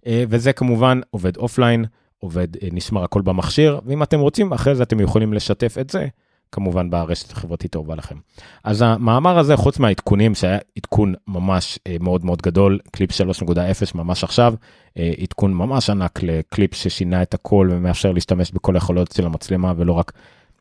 [0.07, 1.85] אה, וזה כמובן עובד אופליין
[2.19, 6.07] עובד, נשמר הכל במכשיר, ואם אתם רוצים, אחרי זה אתם יכולים לשתף את זה,
[6.53, 8.17] כמובן ברשת החברתית טובה לכם.
[8.65, 13.55] אז המאמר הזה, חוץ מהעדכונים, שהיה עדכון ממש מאוד מאוד גדול, קליפ 3.0
[13.95, 14.55] ממש עכשיו,
[14.97, 20.13] עדכון ממש ענק לקליפ ששינה את הכל ומאפשר להשתמש בכל היכולות של המצלמה ולא רק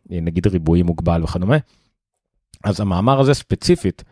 [0.09, 1.57] נגיד ריבועי מוגבל וכדומה.
[2.63, 4.03] אז המאמר הזה ספציפית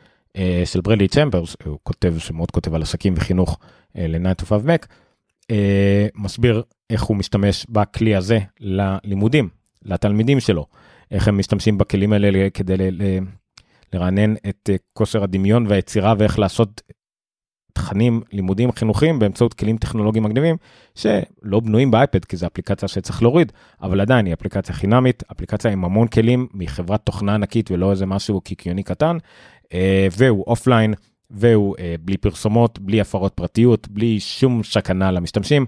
[0.66, 3.60] של ברלי צ'מברס, הוא כותב שמאוד כותב על עסקים וחינוך
[3.96, 4.86] ל-9 to 5 Mac,
[6.16, 9.50] מסביר איך הוא משתמש בכלי הזה ללימודים,
[9.86, 10.66] לתלמידים שלו,
[11.12, 12.76] איך הם משתמשים בכלים האלה כדי
[13.94, 16.82] לרענן את כושר הדמיון והיצירה ואיך לעשות
[17.74, 20.58] תכנים לימודים חינוכיים באמצעות כלים טכנולוגיים מגניבים
[20.96, 25.86] שלא בנויים באייפד כי זו אפליקציה שצריך להוריד אבל עדיין היא אפליקציה חינמית אפליקציה עם
[25.86, 29.18] המון כלים מחברת תוכנה ענקית ולא איזה משהו קיקיוני קטן
[30.18, 30.94] והוא אופליין
[31.30, 35.66] והוא בלי פרסומות בלי הפרות פרטיות בלי שום סכנה למשתמשים.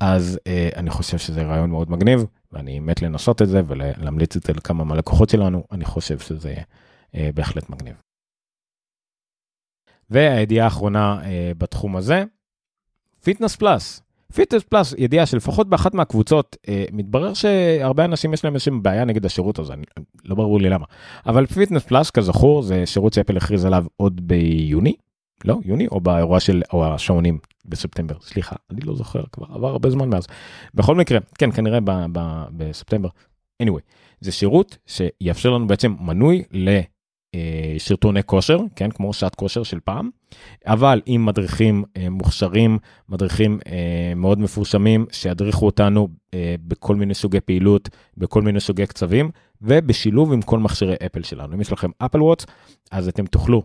[0.00, 0.38] אז
[0.76, 4.84] אני חושב שזה רעיון מאוד מגניב ואני מת לנסות את זה ולהמליץ את זה לכמה
[4.84, 6.54] מהלקוחות שלנו אני חושב שזה
[7.34, 7.94] בהחלט מגניב.
[10.12, 12.24] והידיעה האחרונה אה, בתחום הזה,
[13.24, 14.02] Fitness Plus.
[14.34, 19.26] Fitness Plus, ידיעה שלפחות באחת מהקבוצות, אה, מתברר שהרבה אנשים יש להם איזושהי בעיה נגד
[19.26, 19.84] השירות הזה, אני,
[20.24, 20.86] לא ברור לי למה.
[21.26, 24.94] אבל Fitness Plus, כזכור, זה שירות שאפל הכריז עליו עוד ביוני,
[25.44, 29.90] לא, יוני, או באירוע של, או השעונים בספטמבר, סליחה, אני לא זוכר, כבר עבר הרבה
[29.90, 30.26] זמן מאז.
[30.74, 33.08] בכל מקרה, כן, כנראה ב, ב, בספטמבר.
[33.62, 33.80] anyway,
[34.20, 36.80] זה שירות שיאפשר לנו בעצם מנוי ל...
[37.78, 40.10] סרטוני כושר, כן, כמו שעת כושר של פעם,
[40.66, 42.78] אבל עם מדריכים מוכשרים,
[43.08, 43.58] מדריכים
[44.16, 46.08] מאוד מפורסמים, שידריכו אותנו
[46.66, 49.30] בכל מיני סוגי פעילות, בכל מיני סוגי קצבים,
[49.62, 51.54] ובשילוב עם כל מכשירי אפל שלנו.
[51.54, 52.46] אם יש לכם אפל וואטס,
[52.90, 53.62] אז אתם תוכלו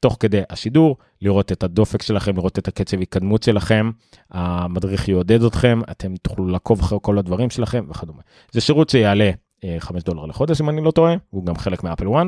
[0.00, 3.90] תוך כדי השידור, לראות את הדופק שלכם, לראות את הקצב התקדמות שלכם,
[4.30, 8.22] המדריך יעודד אתכם, אתם תוכלו לעקוב אחרי כל הדברים שלכם וכדומה.
[8.52, 9.30] זה שירות שיעלה
[9.78, 12.26] 5 דולר לחודש אם אני לא טועה, הוא גם חלק מאפל 1.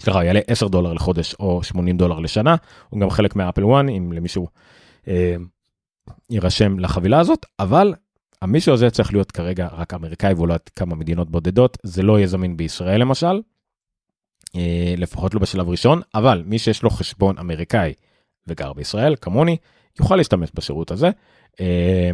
[0.00, 2.56] סליחה, יעלה 10 דולר לחודש או 80 דולר לשנה,
[2.88, 4.48] הוא גם חלק מאפל 1 אם למישהו
[5.08, 5.36] אה,
[6.30, 7.94] יירשם לחבילה הזאת, אבל
[8.42, 12.56] המישהו הזה צריך להיות כרגע רק אמריקאי ואולי כמה מדינות בודדות, זה לא יהיה זמין
[12.56, 13.40] בישראל למשל, אה,
[14.96, 17.92] לפחות לא בשלב ראשון, אבל מי שיש לו חשבון אמריקאי
[18.46, 19.56] וגר בישראל, כמוני,
[20.00, 21.10] יוכל להשתמש בשירות הזה.
[21.60, 22.10] אה,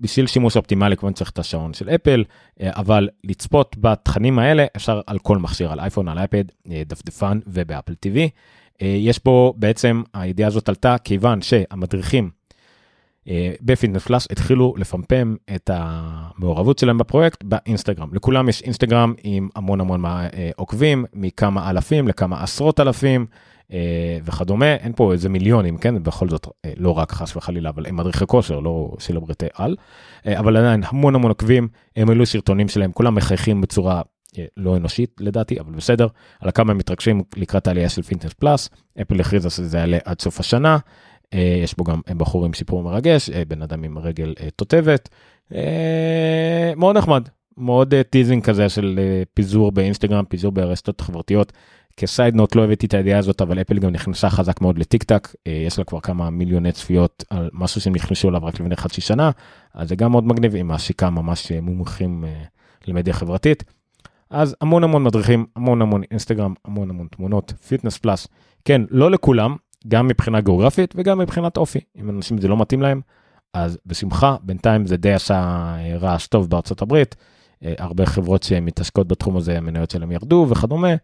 [0.00, 2.24] בשביל שימוש אופטימלי כמובן צריך את השעון של אפל
[2.62, 8.28] אבל לצפות בתכנים האלה אפשר על כל מכשיר על אייפון על אייפד דפדפן ובאפל טיווי.
[8.80, 12.30] יש פה בעצם הידיעה הזאת עלתה כיוון שהמדריכים
[13.62, 18.08] בפיטנס פלאס התחילו לפמפם את המעורבות שלהם בפרויקט באינסטגרם.
[18.14, 20.04] לכולם יש אינסטגרם עם המון המון
[20.56, 23.26] עוקבים מכמה אלפים לכמה עשרות אלפים.
[24.24, 24.74] וכדומה.
[24.74, 26.02] אין פה איזה מיליונים כן?
[26.02, 29.76] בכל זאת לא רק חס וחלילה אבל הם מדריכי כושר לא סלבריטי על.
[30.26, 34.02] אבל עדיין המון המון עוקבים הם אלו סרטונים שלהם כולם מחייכים בצורה
[34.56, 36.06] לא אנושית לדעתי אבל בסדר.
[36.40, 38.70] על כמה הם מתרגשים לקראת העלייה של Fitness Plus.
[39.00, 40.78] אפל הכריזה שזה יעלה עד סוף השנה
[41.34, 45.08] יש בו גם בחור עם סיפור מרגש בן אדם עם רגל תותבת.
[46.76, 49.00] מאוד נחמד מאוד teasing כזה של
[49.34, 51.52] פיזור באינסטגרם פיזור ברשתות חברתיות
[51.96, 55.02] כ side note לא הבאתי את הידיעה הזאת אבל אפל גם נכנסה חזק מאוד לטיק
[55.02, 59.00] טוק יש לה כבר כמה מיליוני צפיות על משהו שהם נכנסו אליו רק לפני חצי
[59.00, 59.30] שנה
[59.74, 62.24] אז זה גם מאוד מגניב הם השיקה ממש מומחים
[62.86, 63.64] למדיה חברתית.
[64.30, 67.52] אז המון המון מדריכים המון המון אינסטגרם המון המון תמונות.
[67.68, 68.28] Fitness Plus
[68.64, 69.56] כן לא לכולם
[69.88, 73.00] גם מבחינה גיאוגרפית וגם מבחינת אופי עם אנשים זה לא מתאים להם
[73.54, 77.16] אז בשמחה בינתיים זה די עשה רעש טוב בארצות הברית
[77.62, 80.94] הרבה חברות שמתעסקות בתחום הזה המניות שלהם ירדו וכדומה.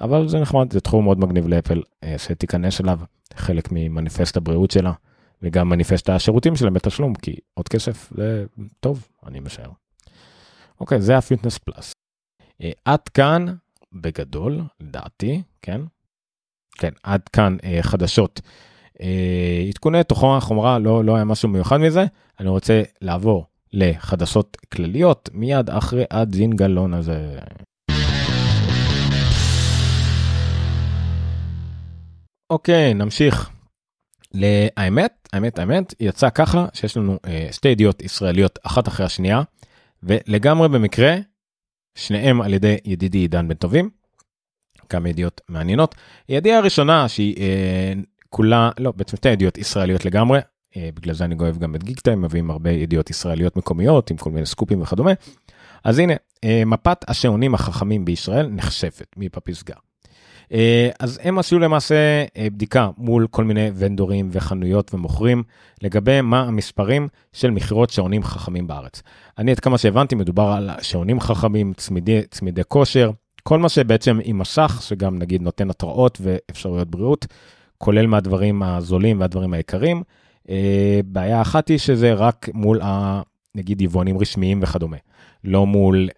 [0.00, 1.82] אבל זה נחמד, זה תחום מאוד מגניב לאפל
[2.16, 3.00] שתיכנס אליו,
[3.34, 4.92] חלק ממניפסט הבריאות שלה,
[5.42, 8.44] וגם מניפסט השירותים שלהם בתשלום, כי עוד כסף זה
[8.80, 9.70] טוב, אני משער.
[10.80, 11.92] אוקיי, זה הפיטנס פלאס.
[12.84, 13.46] עד כאן,
[13.92, 15.80] בגדול, לדעתי, כן?
[16.78, 18.40] כן, עד כאן חדשות.
[19.68, 22.04] עדכוני תוכנה חומרה, לא, לא היה משהו מיוחד מזה,
[22.40, 27.38] אני רוצה לעבור לחדשות כלליות מיד אחרי הזינגלון הזה.
[32.50, 33.50] אוקיי, נמשיך.
[34.34, 39.42] לאמת, האמת, האמת, יצא ככה שיש לנו אה, שתי ידיעות ישראליות אחת אחרי השנייה,
[40.02, 41.16] ולגמרי במקרה,
[41.94, 43.90] שניהם על ידי ידידי עידן בן טובים.
[44.90, 45.94] כמה ידיעות מעניינות.
[46.28, 47.92] ידיעה הראשונה שהיא אה,
[48.30, 50.38] כולה, לא, בעצם שתי ידיעות ישראליות לגמרי,
[50.76, 54.16] אה, בגלל זה אני אוהב גם את גיק טיים, מביאים הרבה ידיעות ישראליות מקומיות עם
[54.16, 55.12] כל מיני סקופים וכדומה.
[55.84, 59.74] אז הנה, אה, מפת השעונים החכמים בישראל נחשפת מפסגה.
[60.52, 65.42] אה, אז הם עשו למעשה אה, בדיקה מול כל מיני ונדורים וחנויות ומוכרים
[65.82, 69.02] לגבי מה המספרים של מכירות שעונים חכמים בארץ.
[69.38, 73.10] אני עד כמה שהבנתי מדובר על שעונים חכמים, צמידי, צמידי כושר,
[73.48, 77.26] כל מה שבעצם עם מסך שגם נגיד נותן התראות ואפשרויות בריאות,
[77.78, 80.02] כולל מהדברים הזולים והדברים היקרים.
[80.48, 83.22] אה, בעיה אחת היא שזה רק מול ה...
[83.54, 84.96] נגיד יבואנים רשמיים וכדומה,
[85.44, 86.08] לא מול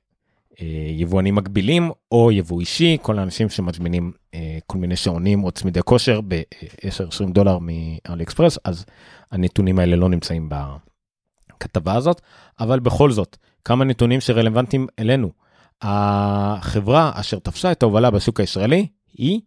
[0.61, 0.67] אה,
[0.97, 6.21] יבואנים מקבילים או יבוא אישי, כל האנשים שמזמינים אה, כל מיני שעונים או צמידי כושר
[6.29, 8.85] ב-10-20 דולר מאלי אקספרס, אז
[9.31, 12.21] הנתונים האלה לא נמצאים בכתבה הזאת,
[12.61, 15.40] אבל בכל זאת, כמה נתונים שרלוונטיים אלינו.
[15.83, 19.41] החברה אשר תפסה את ההובלה בשוק הישראלי היא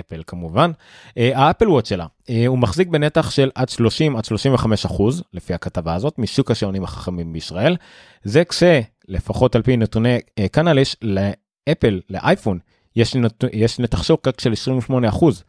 [0.00, 0.70] אפל כמובן,
[1.16, 2.06] האפל וואט שלה,
[2.46, 7.32] הוא מחזיק בנתח של עד 30 עד 35 אחוז לפי הכתבה הזאת משוק השעונים החכמים
[7.32, 7.76] בישראל.
[8.22, 10.18] זה כשלפחות על פי נתוני
[10.50, 12.58] קנליש לאפל לאייפון
[12.96, 13.44] יש, נת...
[13.52, 15.44] יש נתח שוק רק של 28 אחוז.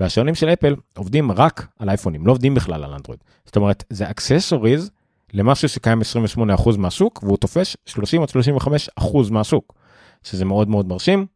[0.00, 3.20] והשעונים של אפל עובדים רק על אייפונים לא עובדים בכלל על אנדרואיד.
[3.46, 4.90] זאת אומרת זה אקססוריז
[5.34, 9.80] למשהו שקיים 28 אחוז מהשוק והוא תופש 30 עד 35 אחוז מהשוק.
[10.22, 11.26] שזה מאוד מאוד מרשים.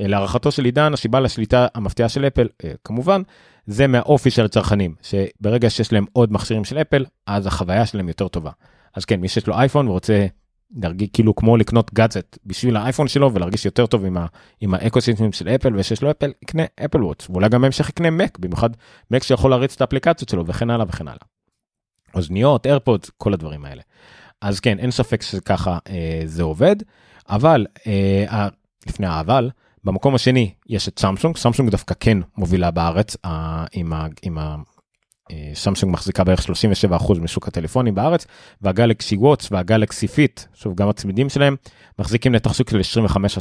[0.00, 3.22] אה, להערכתו של עידן, הסיבה לשליטה המפתיעה של אפל, אה, כמובן,
[3.66, 8.28] זה מהאופי של הצרכנים, שברגע שיש להם עוד מכשירים של אפל, אז החוויה שלהם יותר
[8.28, 8.50] טובה.
[8.94, 10.26] אז כן, מי שיש לו אייפון ורוצה
[10.76, 14.26] להרגיש כאילו כמו לקנות גאדזט בשביל האייפון שלו ולהרגיש יותר טוב עם, ה,
[14.60, 18.38] עם האקוסיסטמים של אפל ושיש לו אפל יקנה Apple Watch ואולי גם בהמשך יקנה מק
[18.38, 18.70] במיוחד
[19.10, 21.22] מק שיכול להריץ את האפליקציות שלו וכן הלאה וכן הלאה.
[22.14, 23.82] אוזניות AirPods כל הדברים האלה.
[24.40, 26.76] אז כן אין ספק שככה אה, זה עובד
[27.28, 28.48] אבל אה,
[28.86, 29.50] לפני האבל
[29.84, 34.06] במקום השני יש את סמסונג, סמסונג דווקא כן מובילה בארץ אה, עם ה...
[34.22, 34.56] עם ה
[35.30, 38.26] אה, סמסונג מחזיקה בערך 37% משוק הטלפונים בארץ
[38.62, 41.56] וה Galaxy Watch וה Galaxy Fit, שוב גם הצמידים שלהם,
[41.98, 43.40] מחזיקים נתח שוק של 25 30%.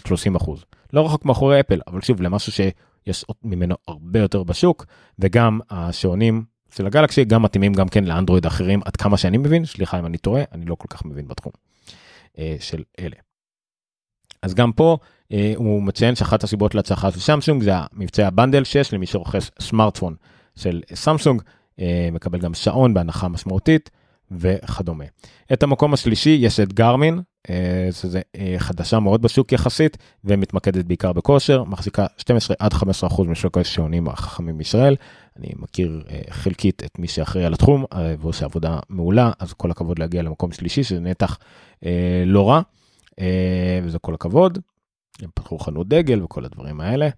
[0.93, 4.85] לא רחוק מאחורי אפל, אבל שוב למשהו שיש ממנו הרבה יותר בשוק
[5.19, 6.43] וגם השעונים
[6.75, 10.17] של הגלקסי גם מתאימים גם כן לאנדרואיד אחרים עד כמה שאני מבין, סליחה אם אני
[10.17, 11.51] טועה, אני לא כל כך מבין בתחום
[12.39, 13.15] אה, של אלה.
[14.41, 14.97] אז גם פה
[15.31, 19.51] אה, הוא מציין שאחת הסיבות להצלחה של סמסונג זה המבצע ה bundle 6 למי שרוכש
[19.59, 20.15] סמארטפון
[20.55, 21.41] של סמסונג,
[21.79, 23.89] אה, מקבל גם שעון בהנחה משמעותית
[24.31, 25.05] וכדומה.
[25.53, 27.21] את המקום השלישי יש את גרמין,
[27.91, 28.21] שזה
[28.57, 34.57] חדשה מאוד בשוק יחסית ומתמקדת בעיקר בכושר, מחזיקה 12 עד 15 אחוז משוק השעונים החכמים
[34.57, 34.95] בישראל.
[35.37, 37.85] אני מכיר חלקית את מי שאחראי על התחום
[38.19, 41.37] ועושה עבודה מעולה, אז כל הכבוד להגיע למקום שלישי שזה נתח
[42.25, 42.61] לא רע.
[43.83, 44.57] וזה כל הכבוד.
[45.21, 47.09] הם פתחו חנות דגל וכל הדברים האלה,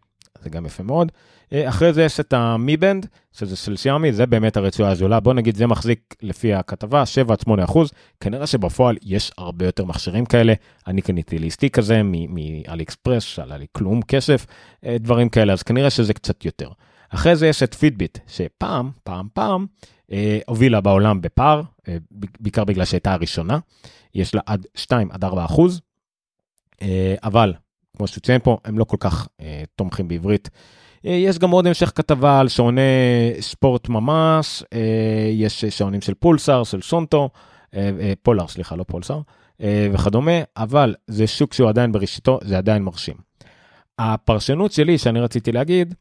[0.43, 1.11] זה גם יפה מאוד.
[1.53, 5.19] אה, אחרי זה יש את ה Mi Band, שזה של שיאומי, זה באמת הרצועה הזולה,
[5.19, 10.25] בוא נגיד זה מחזיק לפי הכתבה 7 8 אחוז, כנראה שבפועל יש הרבה יותר מכשירים
[10.25, 10.53] כאלה,
[10.87, 14.45] אני קניתי לי סטיק כזה מאלי אקספרס, שעלה לי כלום כסף,
[14.85, 16.69] אה, דברים כאלה, אז כנראה שזה קצת יותר.
[17.13, 19.65] אחרי זה יש את Fitbit, שפעם, פעם, פעם,
[20.11, 21.97] אה, הובילה בעולם בפער, אה,
[22.39, 23.59] בעיקר בגלל שהייתה הראשונה,
[24.15, 25.81] יש לה עד 2 עד 4 אחוז,
[26.81, 27.53] אה, אבל
[27.97, 30.49] כמו שציין פה, הם לא כל כך אה, תומכים בעברית.
[31.05, 32.81] אה, יש גם עוד המשך כתבה על שעוני
[33.39, 37.29] ספורט ממש, אה, יש שעונים של פולסר, של סונטו,
[37.75, 39.19] אה, אה, פולר, סליחה, לא פולסר,
[39.61, 43.15] אה, וכדומה, אבל זה שוק שהוא עדיין בראשיתו, זה עדיין מרשים.
[43.99, 45.95] הפרשנות שלי שאני רציתי להגיד,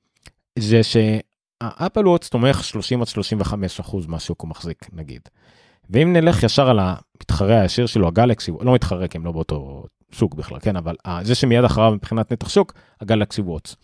[0.58, 5.20] זה שהאפל וואטס תומך 30 עד 35 אחוז מהשוק הוא מחזיק נגיד.
[5.90, 10.34] ואם נלך ישר על המתחרה הישיר שלו הגלקסי, לא מתחרה כי הם לא באותו שוק
[10.34, 13.76] בכלל, כן, אבל uh, זה שמיד אחריו מבחינת נתח שוק, ה Galaxy Watch.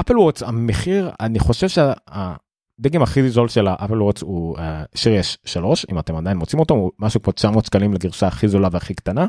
[0.00, 4.56] Apple Watch, המחיר, אני חושב שהדגם הכי זול של ה Apple Watch הוא
[4.96, 8.48] Series uh, 3, אם אתם עדיין מוצאים אותו, הוא משהו כמו 900 שקלים לגרסה הכי
[8.48, 9.26] זולה והכי קטנה,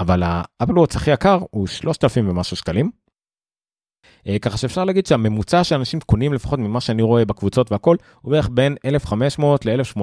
[0.00, 2.90] אבל ה Apple Watch הכי יקר הוא 3,000 ומשהו שקלים.
[4.26, 8.48] Uh, ככה שאפשר להגיד שהממוצע שאנשים קונים לפחות ממה שאני רואה בקבוצות והכל הוא בערך
[8.52, 10.02] בין 1,500 ל-1,800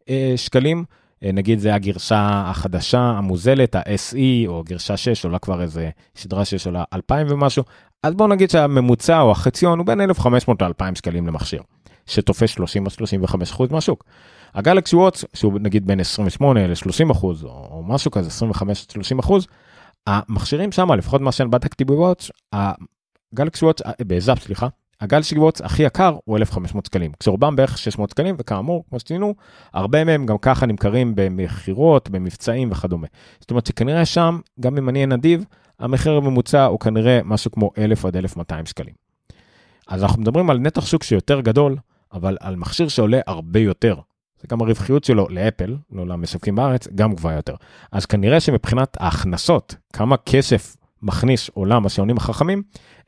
[0.00, 0.84] uh, שקלים
[1.24, 6.66] אה, נגיד זה הגרשה החדשה המוזלת ה-SE או גרשה 6 עולה כבר איזה סדרה שיש
[6.66, 7.64] עולה 2,000 ומשהו
[8.02, 11.62] אז בוא נגיד שהממוצע או החציון הוא בין 1,500 ל-2,000 שקלים למכשיר
[12.06, 14.04] שתופס 30 או 35 אחוז מהשוק.
[14.54, 19.46] הגלקסי וואטס שהוא נגיד בין 28 ל-30 אחוז או משהו כזה 25 30 אחוז
[20.06, 22.30] המכשירים שם לפחות מה שאני בדקתי בוואטס
[23.32, 24.68] הגלקסי וואטס אה, בזאפ סליחה
[25.00, 29.34] הגל שיגבוץ הכי יקר הוא 1,500 שקלים, כשרובם בערך 600 שקלים, וכאמור, כמו שציינו,
[29.74, 33.06] הרבה מהם גם ככה נמכרים במכירות, במבצעים וכדומה.
[33.40, 35.44] זאת אומרת שכנראה שם, גם אם אני אהיה נדיב,
[35.78, 38.94] המחיר הממוצע הוא כנראה משהו כמו 1,000 עד 1,200 שקלים.
[39.88, 41.76] אז אנחנו מדברים על נתח שוק שיותר גדול,
[42.12, 43.94] אבל על מכשיר שעולה הרבה יותר.
[44.40, 47.54] זה גם הרווחיות שלו לאפל, לא למשווקים בארץ, גם גבוהה יותר.
[47.92, 52.62] אז כנראה שמבחינת ההכנסות, כמה כסף מכניס עולם השעונים החכמים,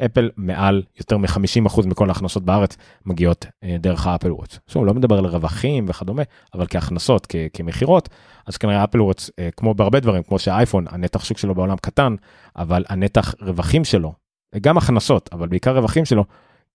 [0.05, 2.77] אפל מעל יותר מ-50% מכל ההכנסות בארץ
[3.07, 4.59] מגיעות אה, דרך האפל וואץ'.
[4.69, 6.23] שוב, לא מדבר על רווחים וכדומה,
[6.55, 8.09] אבל כהכנסות, כמכירות,
[8.47, 12.15] אז כנראה אפל וואץ', אה, כמו בהרבה דברים, כמו שהאייפון, הנתח שוק שלו בעולם קטן,
[12.57, 14.13] אבל הנתח רווחים שלו,
[14.61, 16.25] גם הכנסות, אבל בעיקר רווחים שלו,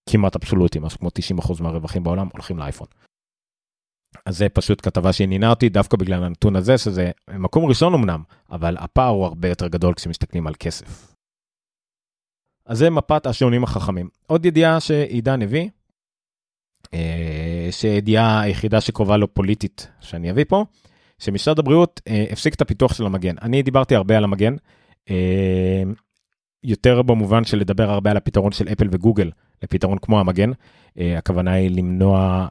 [0.10, 2.88] כמעט אבסולוטי, משהו כמו 90% מהרווחים בעולם הולכים לאייפון.
[4.26, 8.76] אז זה פשוט כתבה שעניינה אותי דווקא בגלל הנתון הזה, שזה מקום ראשון אמנם, אבל
[8.80, 11.18] הפער הוא הרבה יותר גדול כשמסתכלים על כסף.
[12.66, 14.10] אז זה מפת השעונים החכמים.
[14.28, 15.70] עוד ידיעה שעידן הביא,
[16.94, 20.66] אה, שידיעה היחידה שקרובה לו פוליטית שאני אביא פה,
[21.20, 23.36] שמשרד הבריאות אה, הפסיק את הפיתוח של המגן.
[23.42, 24.56] אני דיברתי הרבה על המגן,
[25.10, 25.84] אה,
[26.64, 29.32] יותר במובן של לדבר הרבה על הפתרון של אפל וגוגל
[29.64, 30.52] לפתרון כמו המגן.
[31.18, 32.48] הכוונה היא למנוע,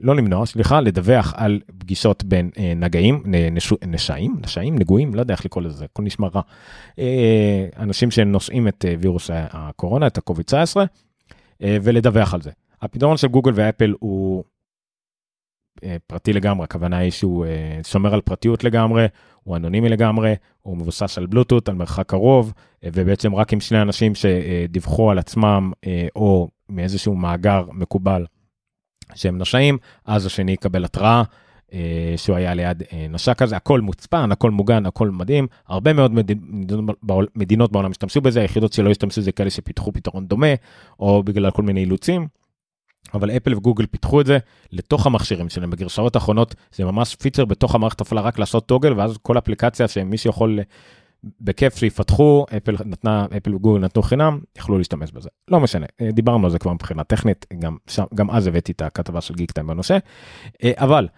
[0.00, 5.34] לא למנוע, סליחה, לדווח על פגישות בין uh, נגעים, נש, נשאים, נשאים, נגועים, לא יודע
[5.34, 6.40] איך לקרוא לזה, הכל נשמע רע.
[6.90, 6.98] Uh,
[7.78, 12.50] אנשים שנושאים את uh, וירוס הקורונה, את ה-COVID-19, uh, ולדווח על זה.
[12.82, 14.44] הפתרון של גוגל ואפל הוא
[15.84, 19.06] אה, פרטי לגמרי, הכוונה היא שהוא אה, שומר על פרטיות לגמרי,
[19.42, 22.52] הוא אנונימי לגמרי, הוא מבוסס על בלוטות, על מרחק קרוב,
[22.84, 25.72] אה, ובעצם רק עם שני אנשים שדיווחו על עצמם
[26.16, 28.26] או מאיזשהו מאגר מקובל
[29.14, 31.22] שהם נשאים, אז השני יקבל התראה.
[32.16, 36.12] שהוא היה ליד נשק כזה, הכל מוצפן, הכל מוגן, הכל מדהים, הרבה מאוד
[37.36, 40.54] מדינות בעולם השתמשו בזה, היחידות שלא השתמשו זה כאלה שפיתחו פתרון דומה,
[41.00, 42.28] או בגלל כל מיני אילוצים.
[43.14, 44.38] אבל אפל וגוגל פיתחו את זה
[44.72, 49.18] לתוך המכשירים שלהם בגרשאות האחרונות זה ממש פיצ'ר בתוך המערכת הפעלה רק לעשות טוגל ואז
[49.22, 50.58] כל אפליקציה שמישהו יכול
[51.40, 56.50] בכיף שיפתחו אפל נתנה אפל וגוגל נתנו חינם יכלו להשתמש בזה לא משנה דיברנו על
[56.50, 59.98] זה כבר מבחינה טכנית גם שם גם אז הבאתי את הכתבה של גיק טיים בנושא
[60.64, 61.08] אבל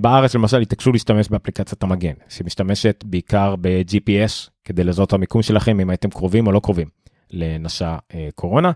[0.00, 6.10] בארץ למשל התעקשו להשתמש באפליקציית המגן שמשתמשת בעיקר ב-GPS כדי לזהות המיקום שלכם אם הייתם
[6.10, 6.88] קרובים או לא קרובים.
[7.30, 8.72] לנשא אה, קורונה.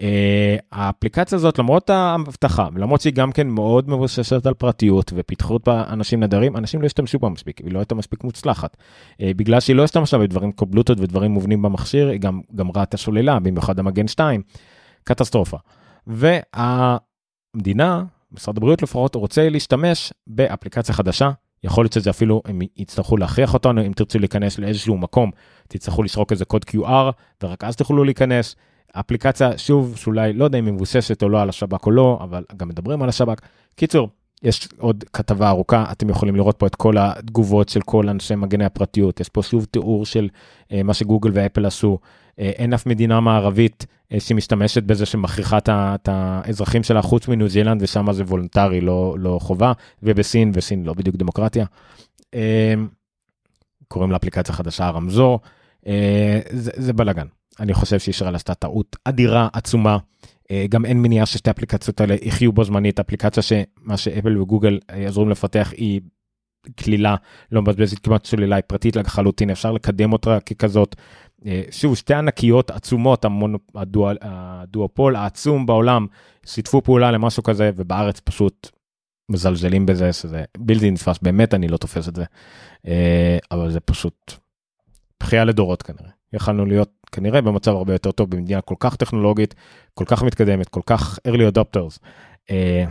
[0.00, 5.84] אה, האפליקציה הזאת למרות ההבטחה ולמרות שהיא גם כן מאוד מבוססת על פרטיות ופיתחו בה
[5.88, 8.76] אנשים נדרים אנשים לא השתמשו בה מספיק היא לא הייתה מספיק מוצלחת
[9.20, 12.96] אה, בגלל שהיא לא השתמשה בדברים כמו בלוטות ודברים מובנים במכשיר היא גם גם ראתה
[12.96, 14.42] שוללה במיוחד המגן 2
[15.04, 15.56] קטסטרופה.
[16.06, 21.30] והמדינה משרד הבריאות לפחות רוצה להשתמש באפליקציה חדשה
[21.64, 25.30] יכול להיות שזה אפילו הם יצטרכו להכריח אותנו אם תרצו להיכנס לאיזשהו מקום
[25.68, 28.56] תצטרכו לסרוק איזה קוד QR ורק אז תוכלו להיכנס.
[28.92, 32.44] אפליקציה שוב שאולי לא יודע אם היא מבוססת או לא על השב"כ או לא אבל
[32.56, 33.40] גם מדברים על השב"כ.
[33.76, 34.08] קיצור
[34.42, 38.64] יש עוד כתבה ארוכה אתם יכולים לראות פה את כל התגובות של כל אנשי מגני
[38.64, 40.28] הפרטיות יש פה שוב תיאור של
[40.62, 41.98] uh, מה שגוגל ואפל עשו
[42.38, 48.12] אין אף מדינה מערבית uh, שמשתמשת בזה שמכריחה את האזרחים שלה חוץ מניו זילנד ושם
[48.12, 49.72] זה וולונטרי לא לא חובה
[50.02, 51.64] ובסין וסין לא בדיוק דמוקרטיה.
[52.34, 52.38] Uh,
[53.88, 55.40] קוראים לאפליקציה חדשה רמזור
[55.84, 55.88] uh,
[56.50, 57.26] זה, זה בלאגן
[57.60, 59.98] אני חושב שישראל עשתה טעות אדירה עצומה.
[60.50, 65.28] אה, גם אין מניעה ששתי אפליקציות האלה יחיו בו זמנית אפליקציה שמה שאפל וגוגל עזרו
[65.28, 66.00] לפתח היא
[66.80, 67.16] כלילה
[67.52, 70.96] לא מבזבזת כמעט שלילה היא פרטית לחלוטין אפשר לקדם אותה ככזאת.
[71.46, 73.24] אה, שוב שתי ענקיות עצומות.
[73.74, 76.06] הדואל, הדואופול העצום בעולם
[76.46, 78.70] שיתפו פעולה למשהו כזה ובארץ פשוט
[79.28, 82.24] מזלזלים בזה שזה בלתי נתפס באמת אני לא תופס את זה
[82.86, 84.32] אה, אבל זה פשוט
[85.20, 89.54] בכייה לדורות כנראה יכלנו להיות כנראה במצב הרבה יותר טוב במדינה כל כך טכנולוגית,
[89.94, 91.98] כל כך מתקדמת, כל כך early adopters.
[92.50, 92.84] אה,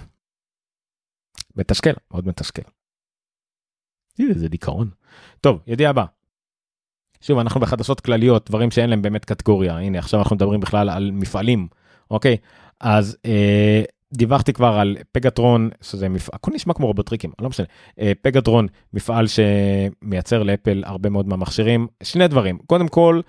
[1.55, 2.61] מתסכל, מאוד מתסכל.
[4.35, 4.89] זה דיכאון.
[5.41, 6.14] טוב, ידיעה הבאה.
[7.21, 9.77] שוב, אנחנו בחדשות כלליות, דברים שאין להם באמת קטגוריה.
[9.77, 11.67] הנה, עכשיו אנחנו מדברים בכלל על מפעלים,
[12.11, 12.37] אוקיי?
[12.81, 17.65] אז אה, דיווחתי כבר על פגטרון, שזה מפעל, הכל נשמע כמו רובוטריקים, לא משנה.
[17.99, 21.87] אה, פגטרון, מפעל שמייצר לאפל הרבה מאוד מהמכשירים.
[22.03, 23.21] שני דברים, קודם כל,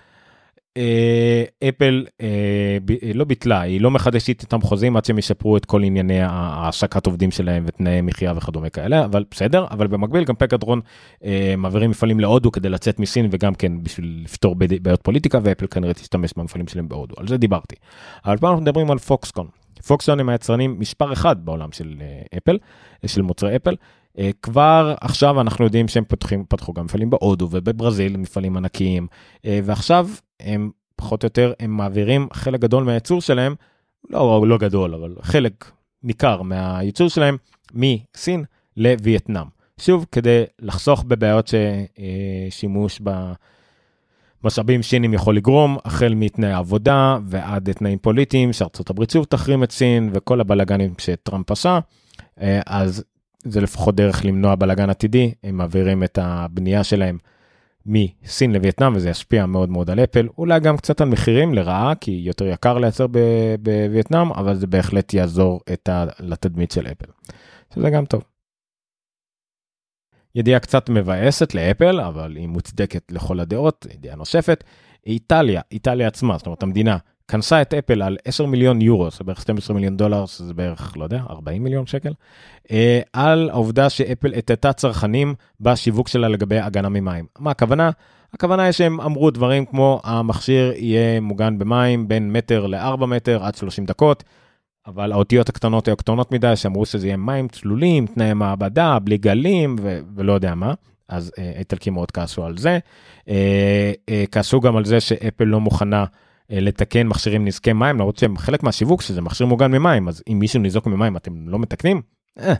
[1.68, 2.78] אפל אה,
[3.14, 7.30] לא ביטלה, היא לא מחדשת את החוזים עד שהם ישפרו את כל ענייני העסקת עובדים
[7.30, 10.80] שלהם ותנאי מחיה וכדומה כאלה, אבל בסדר, אבל במקביל גם פקדרון
[11.24, 15.94] אה, מעבירים מפעלים להודו כדי לצאת מסין וגם כן בשביל לפתור בעיות פוליטיקה ואפל כנראה
[15.94, 17.76] תשתמש במפעלים שלהם בהודו, על זה דיברתי.
[18.24, 19.46] אבל פה אנחנו מדברים על פוקסקון.
[19.86, 21.94] פוקסקון הם היצרנים מספר אחד בעולם של
[22.36, 22.58] אפל,
[23.06, 23.74] של מוצרי אפל.
[24.42, 29.06] כבר עכשיו אנחנו יודעים שהם פתחים, פתחו גם מפעלים בהודו ובברזיל, מפעלים ענקיים,
[29.44, 30.08] ועכשיו
[30.40, 33.54] הם פחות או יותר הם מעבירים חלק גדול מהייצור שלהם,
[34.10, 35.70] לא, לא גדול, אבל חלק
[36.02, 37.36] ניכר מהייצור שלהם
[37.74, 38.44] מסין
[38.76, 39.46] לווייטנאם.
[39.80, 41.50] שוב, כדי לחסוך בבעיות
[42.50, 43.00] ששימוש
[44.42, 49.72] במשאבים שינים יכול לגרום, החל מתנאי עבודה ועד תנאים פוליטיים, שארצות הברית שוב תחרים את
[49.72, 51.78] סין וכל הבלאגנים שטראמפ עשה,
[52.66, 53.04] אז
[53.48, 57.18] זה לפחות דרך למנוע בלאגן עתידי, הם מעבירים את הבנייה שלהם
[57.86, 62.10] מסין לווייטנאם וזה ישפיע מאוד מאוד על אפל אולי גם קצת על מחירים לרעה כי
[62.10, 63.06] יותר יקר לייצר
[63.60, 66.04] בווייטנאם אבל זה בהחלט יעזור ה...
[66.20, 67.06] לתדמית של אפל.
[67.74, 68.22] שזה גם טוב.
[70.34, 74.64] ידיעה קצת מבאסת לאפל אבל היא מוצדקת לכל הדעות ידיעה נוספת
[75.06, 76.96] איטליה איטליה עצמה זאת אומרת המדינה
[77.28, 81.04] כנסה את אפל על 10 מיליון יורו, זה בערך 12 מיליון דולר, זה בערך, לא
[81.04, 82.12] יודע, 40 מיליון שקל,
[82.70, 87.26] אה, על העובדה שאפל הטטה צרכנים בשיווק שלה לגבי הגנה ממים.
[87.38, 87.90] מה הכוונה?
[88.32, 93.54] הכוונה היא שהם אמרו דברים כמו המכשיר יהיה מוגן במים בין מטר ל-4 מטר עד
[93.54, 94.24] 30 דקות,
[94.86, 99.76] אבל האותיות הקטנות היו קטנות מדי, שאמרו שזה יהיה מים צלולים, תנאי מעבדה, בלי גלים
[99.80, 100.74] ו- ולא יודע מה.
[101.08, 102.78] אז אה, איטלקים מאוד כעסו על זה.
[103.28, 103.92] אה,
[104.30, 106.04] כעסו גם על זה שאפל לא מוכנה
[106.50, 110.60] לתקן מכשירים נזקי מים למרות שהם חלק מהשיווק שזה מכשיר מוגן ממים אז אם מישהו
[110.60, 112.02] ניזוק ממים אתם לא מתקנים.
[112.38, 112.54] אה.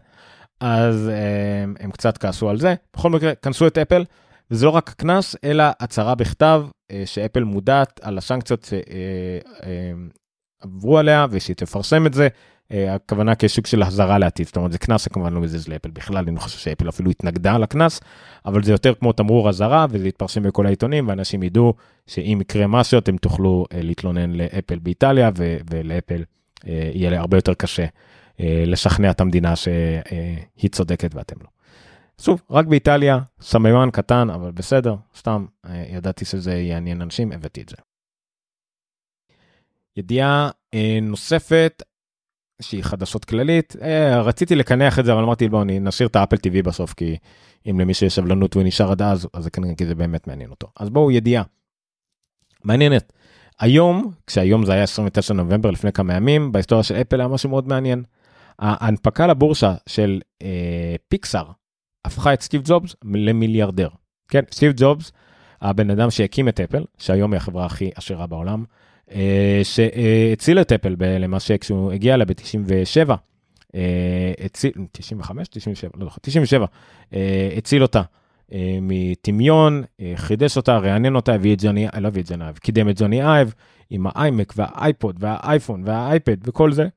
[0.60, 4.04] אז אה, הם קצת כעסו על זה בכל מקרה כנסו את אפל
[4.50, 6.64] וזה לא רק קנס אלא הצהרה בכתב
[7.04, 8.72] שאפל מודעת על הסנקציות
[10.62, 12.28] שעברו עליה ושהיא תפרסם את זה אה,
[12.70, 16.36] הכוונה כשוק של החזרה לעתיד, זאת אומרת זה קנס שכמובן לא מזיז לאפל בכלל, אני
[16.36, 18.00] לא חושב שאפל אפילו התנגדה לקנס,
[18.46, 21.74] אבל זה יותר כמו תמרור אזהרה וזה יתפרסם בכל העיתונים ואנשים ידעו
[22.06, 26.22] שאם יקרה משהו אתם תוכלו אה, להתלונן לאפל באיטליה ו- ולאפל
[26.68, 27.86] אה, יהיה הרבה יותר קשה
[28.66, 31.48] לשכנע את המדינה שהיא צודקת ואתם לא.
[32.20, 35.46] שוב, רק באיטליה, סממן קטן, אבל בסדר, סתם
[35.88, 37.76] ידעתי שזה יעניין אנשים, הבאתי את זה.
[39.96, 40.50] ידיעה
[41.02, 41.82] נוספת
[42.62, 46.62] שהיא חדשות כללית אה, רציתי לקנח את זה אבל אמרתי בוא נשאיר את האפל TV
[46.64, 47.16] בסוף כי
[47.70, 50.66] אם למי שיש סבלנות ונשאר עד אז אז זה כנראה כי זה באמת מעניין אותו
[50.80, 51.42] אז בואו ידיעה.
[52.64, 53.12] מעניינת.
[53.60, 57.68] היום כשהיום זה היה 29 נובמבר לפני כמה ימים בהיסטוריה של אפל היה משהו מאוד
[57.68, 58.02] מעניין.
[58.58, 61.50] ההנפקה לבורשה של אה, פיקסאר
[62.04, 63.88] הפכה את סטיב ג'ובס למיליארדר.
[64.28, 65.12] כן סטיב ג'ובס
[65.60, 68.64] הבן אדם שהקים את אפל שהיום היא החברה הכי עשירה בעולם.
[69.12, 73.12] אה, שהציל את אפל למעשה כשהוא הגיע אליה ב-97,
[74.92, 76.66] 95, 97, לא זוכר, 97,
[77.14, 78.02] אה, הציל אותה
[78.52, 79.82] אה, מטמיון,
[80.14, 83.22] חידש אותה, רענן אותה, הביא את ג'וני, לא הביא את ג'וני אייב, קידם את ג'וני
[83.22, 83.54] אייב
[83.90, 86.88] עם האיימק והאייפוד והאייפון והאייפד וכל זה.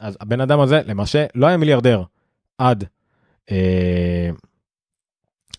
[0.00, 2.02] אז הבן אדם הזה למעשה לא היה מיליארדר
[2.58, 2.84] עד,
[3.50, 4.30] אה,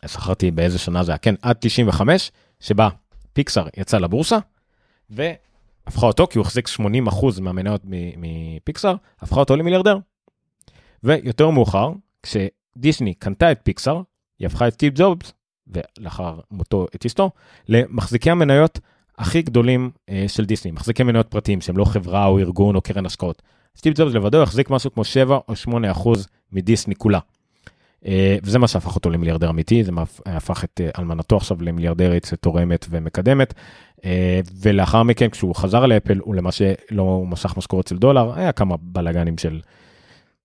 [0.05, 2.89] זכרתי באיזה שנה זה היה, כן, עד 95, שבה
[3.33, 4.37] פיקסאר יצא לבורסה,
[5.11, 5.31] ו...
[5.87, 9.97] הפכה אותו, כי הוא החזיק 80% מהמניות מפיקסאר, הפכה אותו למיליארדר.
[11.03, 11.91] ויותר מאוחר,
[12.23, 14.01] כשדיסני קנתה את פיקסאר,
[14.39, 15.33] היא הפכה את סטיב ג'ובס,
[15.67, 17.31] ולאחר מותו את אשתו,
[17.67, 18.79] למחזיקי המניות
[19.17, 23.05] הכי גדולים אה, של דיסני, מחזיקי מניות פרטיים שהם לא חברה או ארגון או קרן
[23.05, 23.41] השקעות.
[23.77, 27.19] סטיב ג'ובס לבדו החזיק משהו כמו 7 או 8 אחוז מדיסני כולה.
[28.05, 29.91] אה, וזה מה שהפך אותו למיליארדר אמיתי, זה
[30.25, 33.53] הפך את אה, אלמנתו עכשיו למיליארדרית תורמת ומקדמת.
[34.05, 38.75] אה, ולאחר מכן כשהוא חזר לאפל הוא למעשה לא משך משכורת של דולר, היה כמה
[38.81, 39.61] בלאגנים של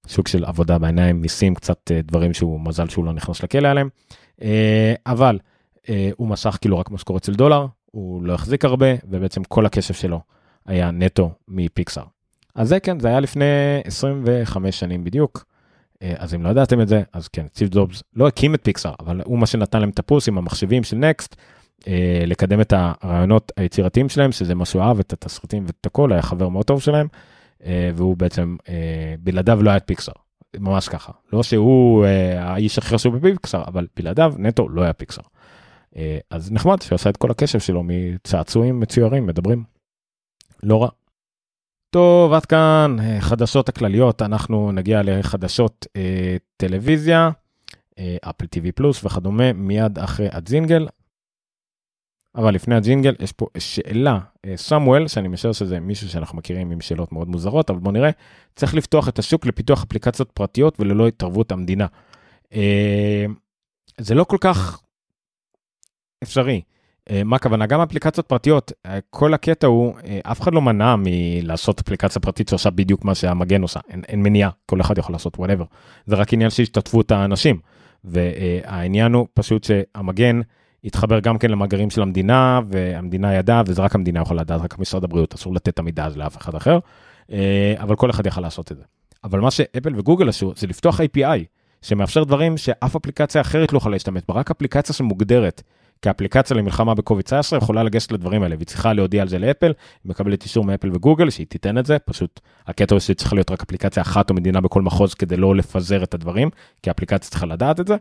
[0.09, 3.89] סוג של עבודה בעיניים, מיסים, קצת דברים שהוא מזל שהוא לא נכנס לכלא עליהם.
[5.07, 5.39] אבל
[6.17, 10.21] הוא משך כאילו רק משכורת של דולר, הוא לא החזיק הרבה ובעצם כל הכסף שלו
[10.67, 12.05] היה נטו מפיקסאר.
[12.55, 13.45] אז זה כן, זה היה לפני
[13.85, 15.45] 25 שנים בדיוק.
[16.03, 18.95] אה, אז אם לא ידעתם את זה, אז כן, סטיב ג'ובס לא הקים את פיקסאר,
[19.01, 21.37] אבל הוא מה שנתן להם את הפוס עם המחשבים של נקסט,
[21.89, 26.23] אה, לקדם את הרעיונות היצירתיים שלהם, שזה מה שהוא אהב, את התסריטים ואת הכל, היה
[26.23, 27.07] חבר מאוד טוב שלהם,
[27.65, 28.57] אה, והוא בעצם,
[29.21, 30.15] בלעדיו לא היה את פיקסאר,
[30.59, 31.13] ממש ככה.
[31.33, 32.05] לא שהוא
[32.39, 35.25] האיש הכי חשוב בפיקסאר, אבל בלעדיו נטו לא היה פיקסאר.
[36.31, 39.65] אז נחמד שעשה את כל הקשב שלו מצעצועים מצוירים, מדברים.
[40.63, 40.89] לא רע.
[41.93, 47.31] טוב, עד כאן אה, חדשות הכלליות, אנחנו נגיע לחדשות אה, טלוויזיה,
[47.99, 50.87] אה, אפל טיווי פלוס וכדומה, מיד אחרי הג'ינגל.
[52.35, 56.81] אבל לפני הג'ינגל יש פה שאלה, אה, סמואל, שאני משער שזה מישהו שאנחנו מכירים עם
[56.81, 58.11] שאלות מאוד מוזרות, אבל בוא נראה,
[58.57, 61.87] צריך לפתוח את השוק לפיתוח אפליקציות פרטיות וללא התערבות המדינה.
[62.55, 63.25] אה,
[64.01, 64.81] זה לא כל כך
[66.23, 66.63] אפשרי.
[67.11, 67.67] אה, מה הכוונה?
[67.67, 68.73] גם אפליקציות פרטיות,
[69.11, 73.81] כל הקטע הוא, אף אחד לא מנע מלעשות אפליקציה פרטית שעושה בדיוק מה שהמגן עושה,
[73.91, 75.65] אין, אין מניעה, כל אחד יכול לעשות whatever.
[76.07, 77.61] זה רק עניין של השתתפות האנשים,
[78.05, 80.41] והעניין הוא פשוט שהמגן
[80.85, 85.05] יתחבר גם כן למאגרים של המדינה, והמדינה ידעה, וזה רק המדינה יכולה לדעת, רק משרד
[85.05, 86.79] הבריאות, אסור לתת את המידע הזה לאף אחד אחר,
[87.77, 88.83] אבל כל אחד יכול לעשות את זה.
[89.25, 91.45] אבל מה שאפל וגוגל עשו, זה לפתוח API,
[91.83, 95.63] שמאפשר דברים שאף אפליקציה אחרת לא יכולה להשתמש בה, רק אפליקציה שמוגדרת
[96.03, 100.11] כאפליקציה למלחמה בקוביד 19 יכולה לגשת לדברים האלה והיא צריכה להודיע על זה לאפל, היא
[100.11, 104.03] מקבלת אישור מאפל וגוגל שהיא תיתן את זה, פשוט הקטע הוא שצריכה להיות רק אפליקציה
[104.03, 106.51] אחת או מדינה בכל מחוז כדי לא לפזר את הדברים,
[106.83, 107.97] כי האפליקציה צריכה לדעת את זה.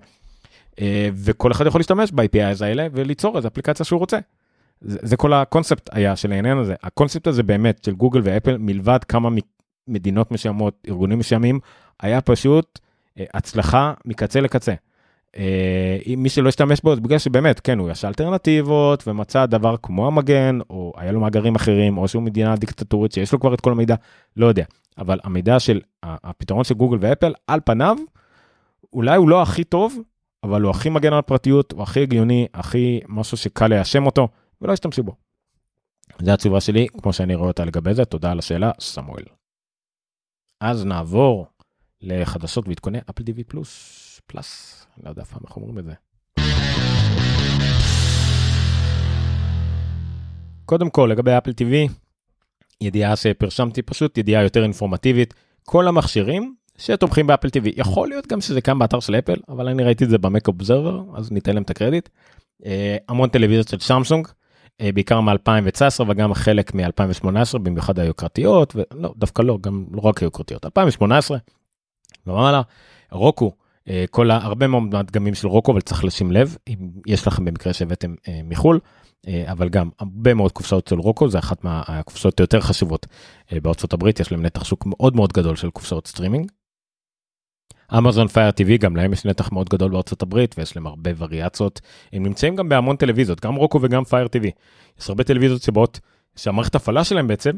[0.80, 4.17] אה, וכל אחד יכול להשתמש ב-APIs האלה וליצור איזה אפליקציה שהוא רוצה.
[4.82, 6.76] זה, זה כל הקונספט היה של העניין הזה.
[6.84, 9.30] הקונספט הזה באמת של גוגל ואפל, מלבד כמה
[9.88, 11.59] מדינות מסוימות, ארגונים מסוימים,
[11.99, 12.80] היה פשוט
[13.19, 14.74] אה, הצלחה מקצה לקצה.
[15.38, 20.07] אה, מי שלא השתמש בו זה בגלל שבאמת כן הוא יש אלטרנטיבות ומצא דבר כמו
[20.07, 23.72] המגן או היה לו מאגרים אחרים או שהוא מדינה דיקטטורית שיש לו כבר את כל
[23.72, 23.95] המידע
[24.38, 24.63] לא יודע
[24.97, 27.97] אבל המידע של הפתרון של גוגל ואפל על פניו
[28.93, 29.97] אולי הוא לא הכי טוב
[30.43, 34.27] אבל הוא הכי מגן על הפרטיות הוא הכי הגיוני הכי משהו שקל ליישם אותו
[34.61, 35.15] ולא השתמשו בו.
[36.19, 39.23] זה התשובה שלי כמו שאני רואה אותה לגבי זה תודה על השאלה סמואל.
[40.61, 41.47] אז נעבור
[42.01, 44.85] לחדשות ועדכוני אפל טיווי פלוס פלאס.
[45.03, 45.93] לא יודע פעם איך אומרים את זה.
[50.65, 51.91] קודם כל לגבי אפל TV,
[52.81, 55.33] ידיעה שפרשמתי פשוט, ידיעה יותר אינפורמטיבית,
[55.63, 59.84] כל המכשירים שתומכים באפל TV, יכול להיות גם שזה קם באתר של אפל, אבל אני
[59.84, 62.09] ראיתי את זה במק אובזרבר, אז ניתן להם את הקרדיט.
[62.65, 64.27] אה, המון טלוויזיות של סמסונג,
[64.82, 70.65] אה, בעיקר מ-2019 וגם חלק מ-2018, במיוחד היוקרתיות, ולא, דווקא לא, גם לא רק היוקרתיות,
[70.65, 71.38] 2018
[72.27, 72.61] ומעלה,
[73.11, 73.51] רוקו
[73.89, 76.75] אה, כל הרבה מאוד מהדגמים של רוקו אבל צריך לשים לב אם
[77.07, 78.79] יש לכם במקרה שהבאתם מחול
[79.45, 83.07] אבל גם הרבה מאוד קופסאות של Roku זה אחת מהקופסאות היותר חשובות
[83.51, 86.51] בארצות הברית יש להם נתח שוק מאוד מאוד גדול של קופסאות סטרימינג.
[87.97, 91.81] Amazon Fire TV גם להם יש נתח מאוד גדול בארצות הברית ויש להם הרבה וריאציות
[92.13, 94.51] הם נמצאים גם בהמון טלוויזיות גם Roku וגם Fire TV.
[95.01, 95.99] יש הרבה טלוויזיות שבאות
[96.35, 97.51] שהמערכת הפעלה שלהם בעצם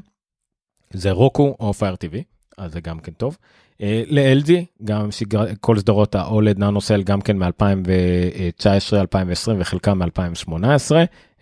[0.93, 2.23] זה Roku או Fire TV
[2.57, 3.37] אז זה גם כן טוב.
[3.81, 4.51] אה, ל-LG,
[4.83, 5.45] גם שגר...
[5.59, 10.55] כל סדרות ה-OLED ננוסל גם כן מ-2019, 2020 וחלקם מ-2018,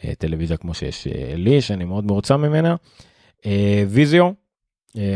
[0.03, 2.75] אה, טלוויזיה כמו שיש אה, לי, שאני מאוד מרוצה ממנה.
[3.87, 4.31] ויזיו,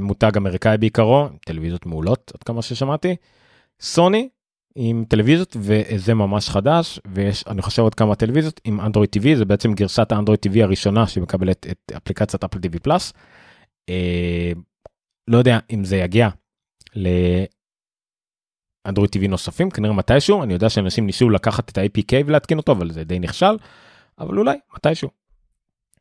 [0.01, 3.15] מותג אמריקאי בעיקרו, טלוויזיות מעולות, עד כמה ששמעתי.
[3.82, 4.30] סוני,
[4.76, 9.45] עם טלוויזיות וזה ממש חדש ויש אני חושב עוד כמה טלוויזיות עם אנדרואיד TV זה
[9.45, 13.13] בעצם גרסת האנדרואיד TV הראשונה שמקבלת את אפליקציית אפל TV פלאס.
[13.89, 14.51] אה,
[15.28, 16.30] לא יודע אם זה יגיע
[18.86, 22.91] לאנדרואיד TV נוספים כנראה מתישהו אני יודע שאנשים ניסו לקחת את ה-APK ולהתקין אותו אבל
[22.91, 23.57] זה די נכשל
[24.19, 25.09] אבל אולי מתישהו.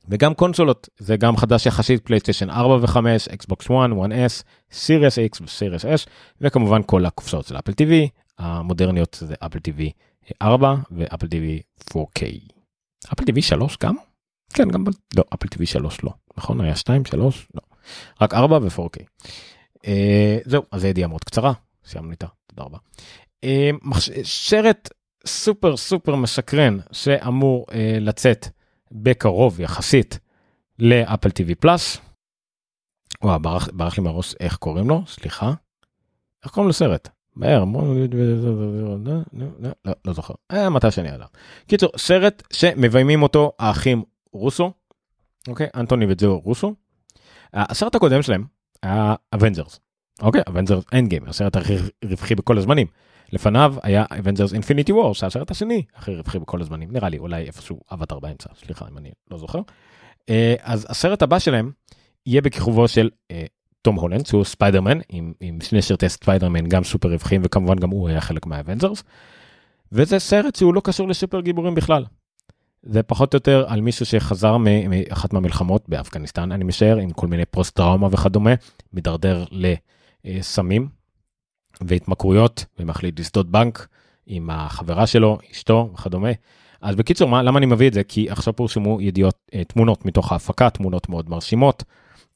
[0.08, 2.96] וגם קונסולות זה גם חדש יחסית פלייסטיישן 4 ו5
[3.34, 4.42] אקסבוקס 1 1s
[4.72, 6.08] סיריוס x וסיריוס s
[6.40, 9.82] וכמובן כל הקופסאות של אפל TV המודרניות זה אפל TV
[10.42, 12.22] 4 ואפל TV 4K.
[13.12, 13.94] אפל TV 3 גם?
[14.54, 14.84] כן גם
[15.16, 17.60] לא אפל TV 3 לא נכון היה 2 3 לא
[18.20, 19.02] רק 4 ו4K.
[19.86, 21.52] אה, זהו, אז זו ידיעה מאוד קצרה,
[21.84, 22.78] סיימנו איתה, תודה רבה.
[23.44, 23.70] אה,
[24.22, 24.88] שרת
[25.26, 28.48] סופר סופר משקרן שאמור אה, לצאת
[28.94, 30.18] בקרוב יחסית
[30.78, 31.98] לאפל TV פלאס.
[33.22, 35.52] וואו, ברח, ברח לי מהראש איך קוראים לו, סליחה.
[36.44, 37.08] איך קוראים לסרט?
[37.36, 37.64] מהר,
[40.04, 40.34] לא זוכר,
[40.70, 41.26] מתי שאני יודע.
[41.66, 44.72] קיצור, סרט שמביימים אותו האחים רוסו,
[45.48, 46.74] אוקיי, אנטוני וג'ו רוסו.
[47.52, 48.44] הסרט הקודם שלהם
[48.82, 49.80] היה אבנג'רס.
[50.22, 52.86] אוקיי, אבנג'רס Endgame, הסרט הכי רווחי בכל הזמנים.
[53.32, 57.80] לפניו היה אבנג'רס Infinity War, שהסרט השני הכי רווחי בכל הזמנים, נראה לי, אולי איפשהו
[57.92, 59.60] אבטר באמצע, סליחה אם אני לא זוכר.
[60.30, 61.70] אה, אז הסרט הבא שלהם
[62.26, 63.44] יהיה בכיכובו של אה,
[63.82, 68.08] תום הולנד, שהוא ספיידרמן, עם, עם שני סרטי ספיידרמן גם סופר רווחיים, וכמובן גם הוא
[68.08, 69.02] היה חלק מהאבנג'רס.
[69.92, 72.04] וזה סרט שהוא לא קשור לסופר גיבורים בכלל.
[72.82, 77.44] זה פחות או יותר על מישהו שחזר מאחת מהמלחמות באפגניסטן אני משער עם כל מיני
[77.44, 78.54] פוסט טראומה וכדומה
[78.92, 79.44] מידרדר
[80.24, 80.88] לסמים
[81.86, 83.86] והתמכרויות ומחליט לסדות בנק
[84.26, 86.30] עם החברה שלו אשתו וכדומה.
[86.84, 88.04] אז בקיצור מה למה אני מביא את זה?
[88.04, 91.84] כי עכשיו פורסמו ידיעות אה, תמונות מתוך ההפקה תמונות מאוד מרשימות.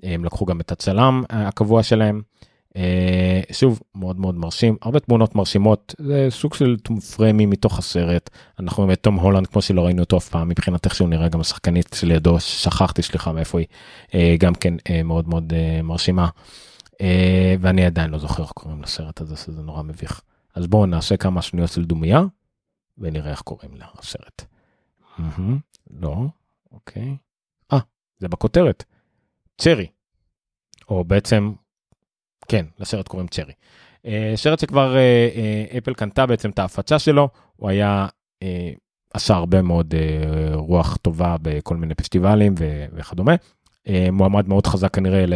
[0.02, 2.20] הם לקחו גם את הצלם אה, הקבוע שלהם.
[2.76, 4.76] אה, שוב מאוד מאוד מרשים.
[4.82, 5.94] הרבה תמונות מרשימות.
[5.98, 6.76] זה סוג של
[7.16, 8.30] פרמי מתוך הסרט.
[8.60, 11.28] אנחנו רואים את תום הולנד כמו שלא ראינו אותו אף פעם מבחינת איך שהוא נראה
[11.28, 13.66] גם השחקנית שלידו שכחתי סליחה מאיפה היא.
[14.38, 14.74] גם כן
[15.04, 16.28] מאוד מאוד מרשימה
[17.60, 20.20] ואני עדיין לא זוכר איך קוראים לסרט הזה שזה נורא מביך
[20.54, 22.22] אז בואו נעשה כמה שניות של דומייה
[22.98, 24.44] ונראה איך קוראים לסרט.
[25.90, 26.26] לא
[26.72, 27.16] אוקיי
[27.72, 27.78] אה
[28.18, 28.84] זה בכותרת
[29.58, 29.86] צ'רי
[30.88, 31.52] או בעצם
[32.48, 33.52] כן, לסרט קוראים צ'רי.
[34.06, 38.06] אה, סרט שכבר אה, אה, אפל קנתה בעצם את ההפצה שלו, הוא היה,
[39.14, 39.94] עשה הרבה מאוד
[40.52, 42.54] רוח טובה בכל מיני פסטיבלים
[42.92, 43.34] וכדומה.
[44.12, 45.26] מועמד מאוד חזק כנראה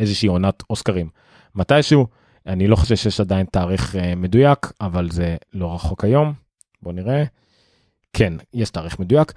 [0.00, 1.08] לאיזושהי עונת אוסקרים
[1.54, 2.06] מתישהו.
[2.46, 6.32] אני לא חושב שיש עדיין תאריך מדויק, אבל זה לא רחוק היום.
[6.82, 7.24] בוא נראה.
[8.12, 9.32] כן, יש תאריך מדויק.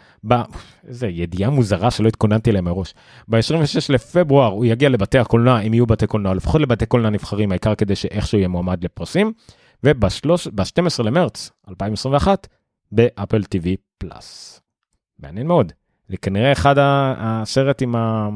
[0.88, 2.93] איזה ידיעה מוזרה שלא התכוננתי אליה מראש.
[3.28, 7.76] ב-26 לפברואר הוא יגיע לבתי הקולנוע, אם יהיו בתי קולנוע, לפחות לבתי קולנוע נבחרים, העיקר
[7.76, 9.34] כדי שאיכשהו יהיה מועמד לפרסים.
[9.84, 12.47] וב-12 למרץ 2021
[12.91, 14.61] באפל TV פלאס.
[15.20, 15.72] מעניין מאוד.
[16.09, 18.30] זה כנראה אחד הסרט עם ה...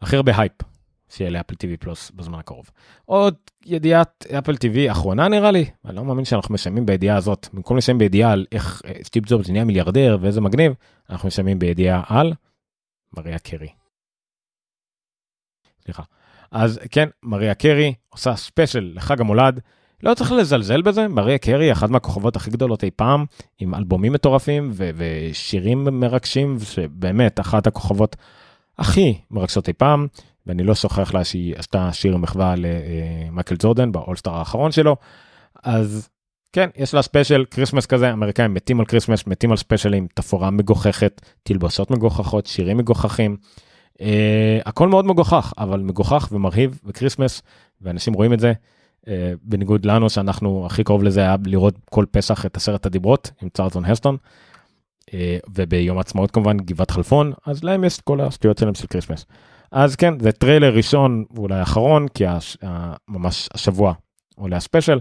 [0.00, 0.52] הכי הרבה הייפ
[1.08, 2.70] שיהיה לאפל TV פלוס בזמן הקרוב.
[3.04, 3.34] עוד
[3.66, 7.98] ידיעת אפל TV אחרונה נראה לי, אני לא מאמין שאנחנו מסיימים בידיעה הזאת, במקום לסיים
[7.98, 10.72] בידיעה על איך אה, סטיב ג'ובס נהיה מיליארדר ואיזה מגניב,
[11.10, 12.32] אנחנו מסיימים בידיעה על
[13.16, 13.68] מריה קרי.
[15.84, 16.02] סליחה.
[16.50, 19.60] אז כן, מריה קרי עושה ספיישל לחג המולד.
[20.02, 23.24] לא צריך לזלזל בזה, מריה קרי אחת מהכוכבות הכי גדולות אי פעם,
[23.58, 28.16] עם אלבומים מטורפים ו- ושירים מרגשים, שבאמת אחת הכוכבות
[28.78, 30.06] הכי מרגשות אי פעם,
[30.46, 34.96] ואני לא שוכח לה שהיא עשתה שיר מחווה למייקל ג'ורדן באולסטאר האחרון שלו.
[35.62, 36.08] אז
[36.52, 41.20] כן, יש לה ספיישל Christmas כזה, אמריקאים מתים על Christmas, מתים על ספיישלים, תפאורה מגוחכת,
[41.42, 43.36] תלבושות מגוחכות, שירים מגוחכים.
[43.94, 44.00] אה,
[44.66, 47.42] הכל מאוד מגוחך, אבל מגוחך ומרהיב ו Christmas,
[47.80, 48.52] ואנשים רואים את זה.
[49.02, 49.08] אה,
[49.42, 53.84] בניגוד לנו שאנחנו הכי קרוב לזה היה לראות כל פסח את עשרת הדיברות עם צ'ארלטון
[53.84, 54.16] הסטון.
[54.16, 54.47] אה,
[55.54, 59.26] וביום העצמאות כמובן גבעת חלפון, אז להם יש כל השטויות שלהם של Christmas.
[59.72, 62.56] אז כן, זה טריילר ראשון ואולי אחרון, כי הש,
[63.08, 63.94] ממש השבוע
[64.36, 65.00] עולה הספיישל.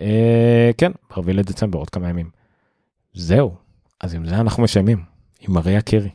[0.00, 2.30] אה, כן, ב-4 לדצמבר, עוד כמה ימים.
[3.14, 3.54] זהו,
[4.00, 5.04] אז עם זה אנחנו מסיימים,
[5.40, 6.10] עם מריה קרי.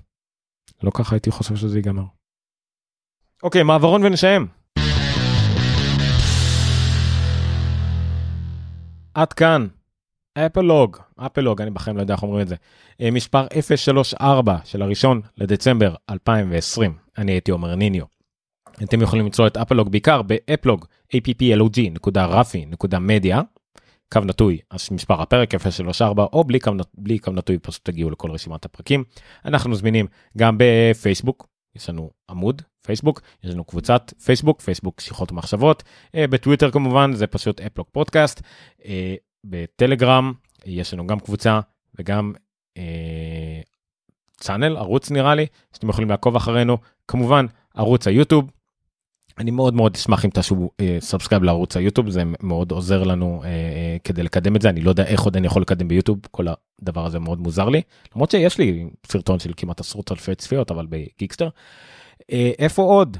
[0.84, 2.04] לא ככה הייתי חושב שזה ייגמר.
[3.44, 4.48] אוקיי, מעברון ונסיים.
[9.14, 9.68] עד כאן,
[10.46, 12.56] אפלוג, אפלוג, אני בחיים לא יודע איך אומרים את זה.
[13.02, 16.94] אה, מספר 034 של הראשון לדצמבר 2020.
[17.18, 18.06] אני הייתי אומר ניניו.
[18.84, 20.86] אתם יכולים למצוא את אפלוג בעיקר באפלוג,
[21.16, 23.42] applog.רפי.מדיה,
[24.14, 28.32] קו נטוי, אז מספר הפרק 034, או בלי קו, בלי קו נטוי פשוט תגיעו לכל
[28.32, 29.04] רשימת הפרקים.
[29.46, 30.08] אנחנו זמינים
[30.38, 35.84] גם בפייסבוק, יש לנו עמוד פייסבוק, יש לנו קבוצת פייסבוק, פייסבוק שיחות ומחשבות,
[36.16, 38.42] אה, בטוויטר כמובן זה פשוט אפלוג פודקאסט,
[38.86, 39.16] אה,
[39.50, 40.34] בטלגרם
[40.66, 41.60] יש לנו גם קבוצה
[41.96, 42.34] וגם
[44.38, 46.78] channel, ערוץ נראה לי, שאתם יכולים לעקוב אחרינו,
[47.08, 47.46] כמובן
[47.76, 48.52] ערוץ היוטיוב.
[49.38, 53.46] אני מאוד מאוד אשמח אם תעשו subscribe אה, לערוץ היוטיוב זה מאוד עוזר לנו אה,
[53.46, 56.46] אה, כדי לקדם את זה אני לא יודע איך עוד אני יכול לקדם ביוטיוב כל
[56.82, 57.82] הדבר הזה מאוד מוזר לי
[58.16, 61.50] למרות שיש לי סרטון של כמעט עשרות אלפי צפיות אבל בגיקסטר.
[62.22, 62.26] אה,
[62.60, 63.18] איפה עוד?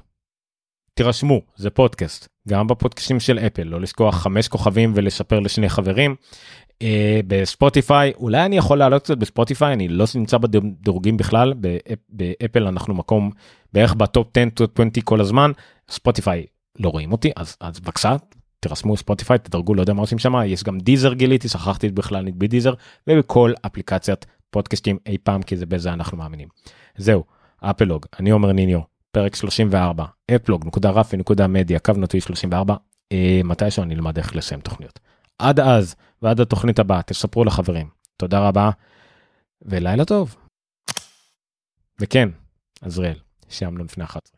[0.94, 6.16] תירשמו זה פודקאסט גם בפודקאסטים של אפל לא לשכוח חמש כוכבים ולספר לשני חברים.
[6.84, 6.86] אה,
[7.28, 12.94] בספוטיפיי אולי אני יכול לעלות קצת בספוטיפיי אני לא נמצא בדירוגים בכלל באפ, באפל אנחנו
[12.94, 13.32] מקום
[13.74, 15.52] בערך בטופ 10 to 20 כל הזמן.
[15.90, 16.46] ספוטיפיי
[16.80, 18.16] לא רואים אותי אז אז בבקשה
[18.60, 22.48] תרשמו ספוטיפיי תדרגו לא יודע מה עושים שם יש גם דיזר גיליתי שכחתי בכלל לגבי
[22.48, 22.74] דיזר
[23.08, 26.48] ובכל אפליקציית פודקאסטים אי פעם כי זה בזה אנחנו מאמינים.
[26.98, 27.24] זהו
[27.62, 28.80] אפלוג אני אומר ניניו
[29.18, 30.06] פרק 34
[30.36, 32.76] אפלוג נקודה רפי נקודה מדיה קו נוטי 34
[33.12, 35.00] אה, מתישהו אני אלמד איך לסיים תוכניות.
[35.40, 38.70] עד אז ועד התוכנית הבאה תספרו לחברים תודה רבה
[39.62, 40.36] ולילה טוב.
[42.00, 42.30] וכן
[42.82, 44.36] עזריאל סיימנו לפני 11.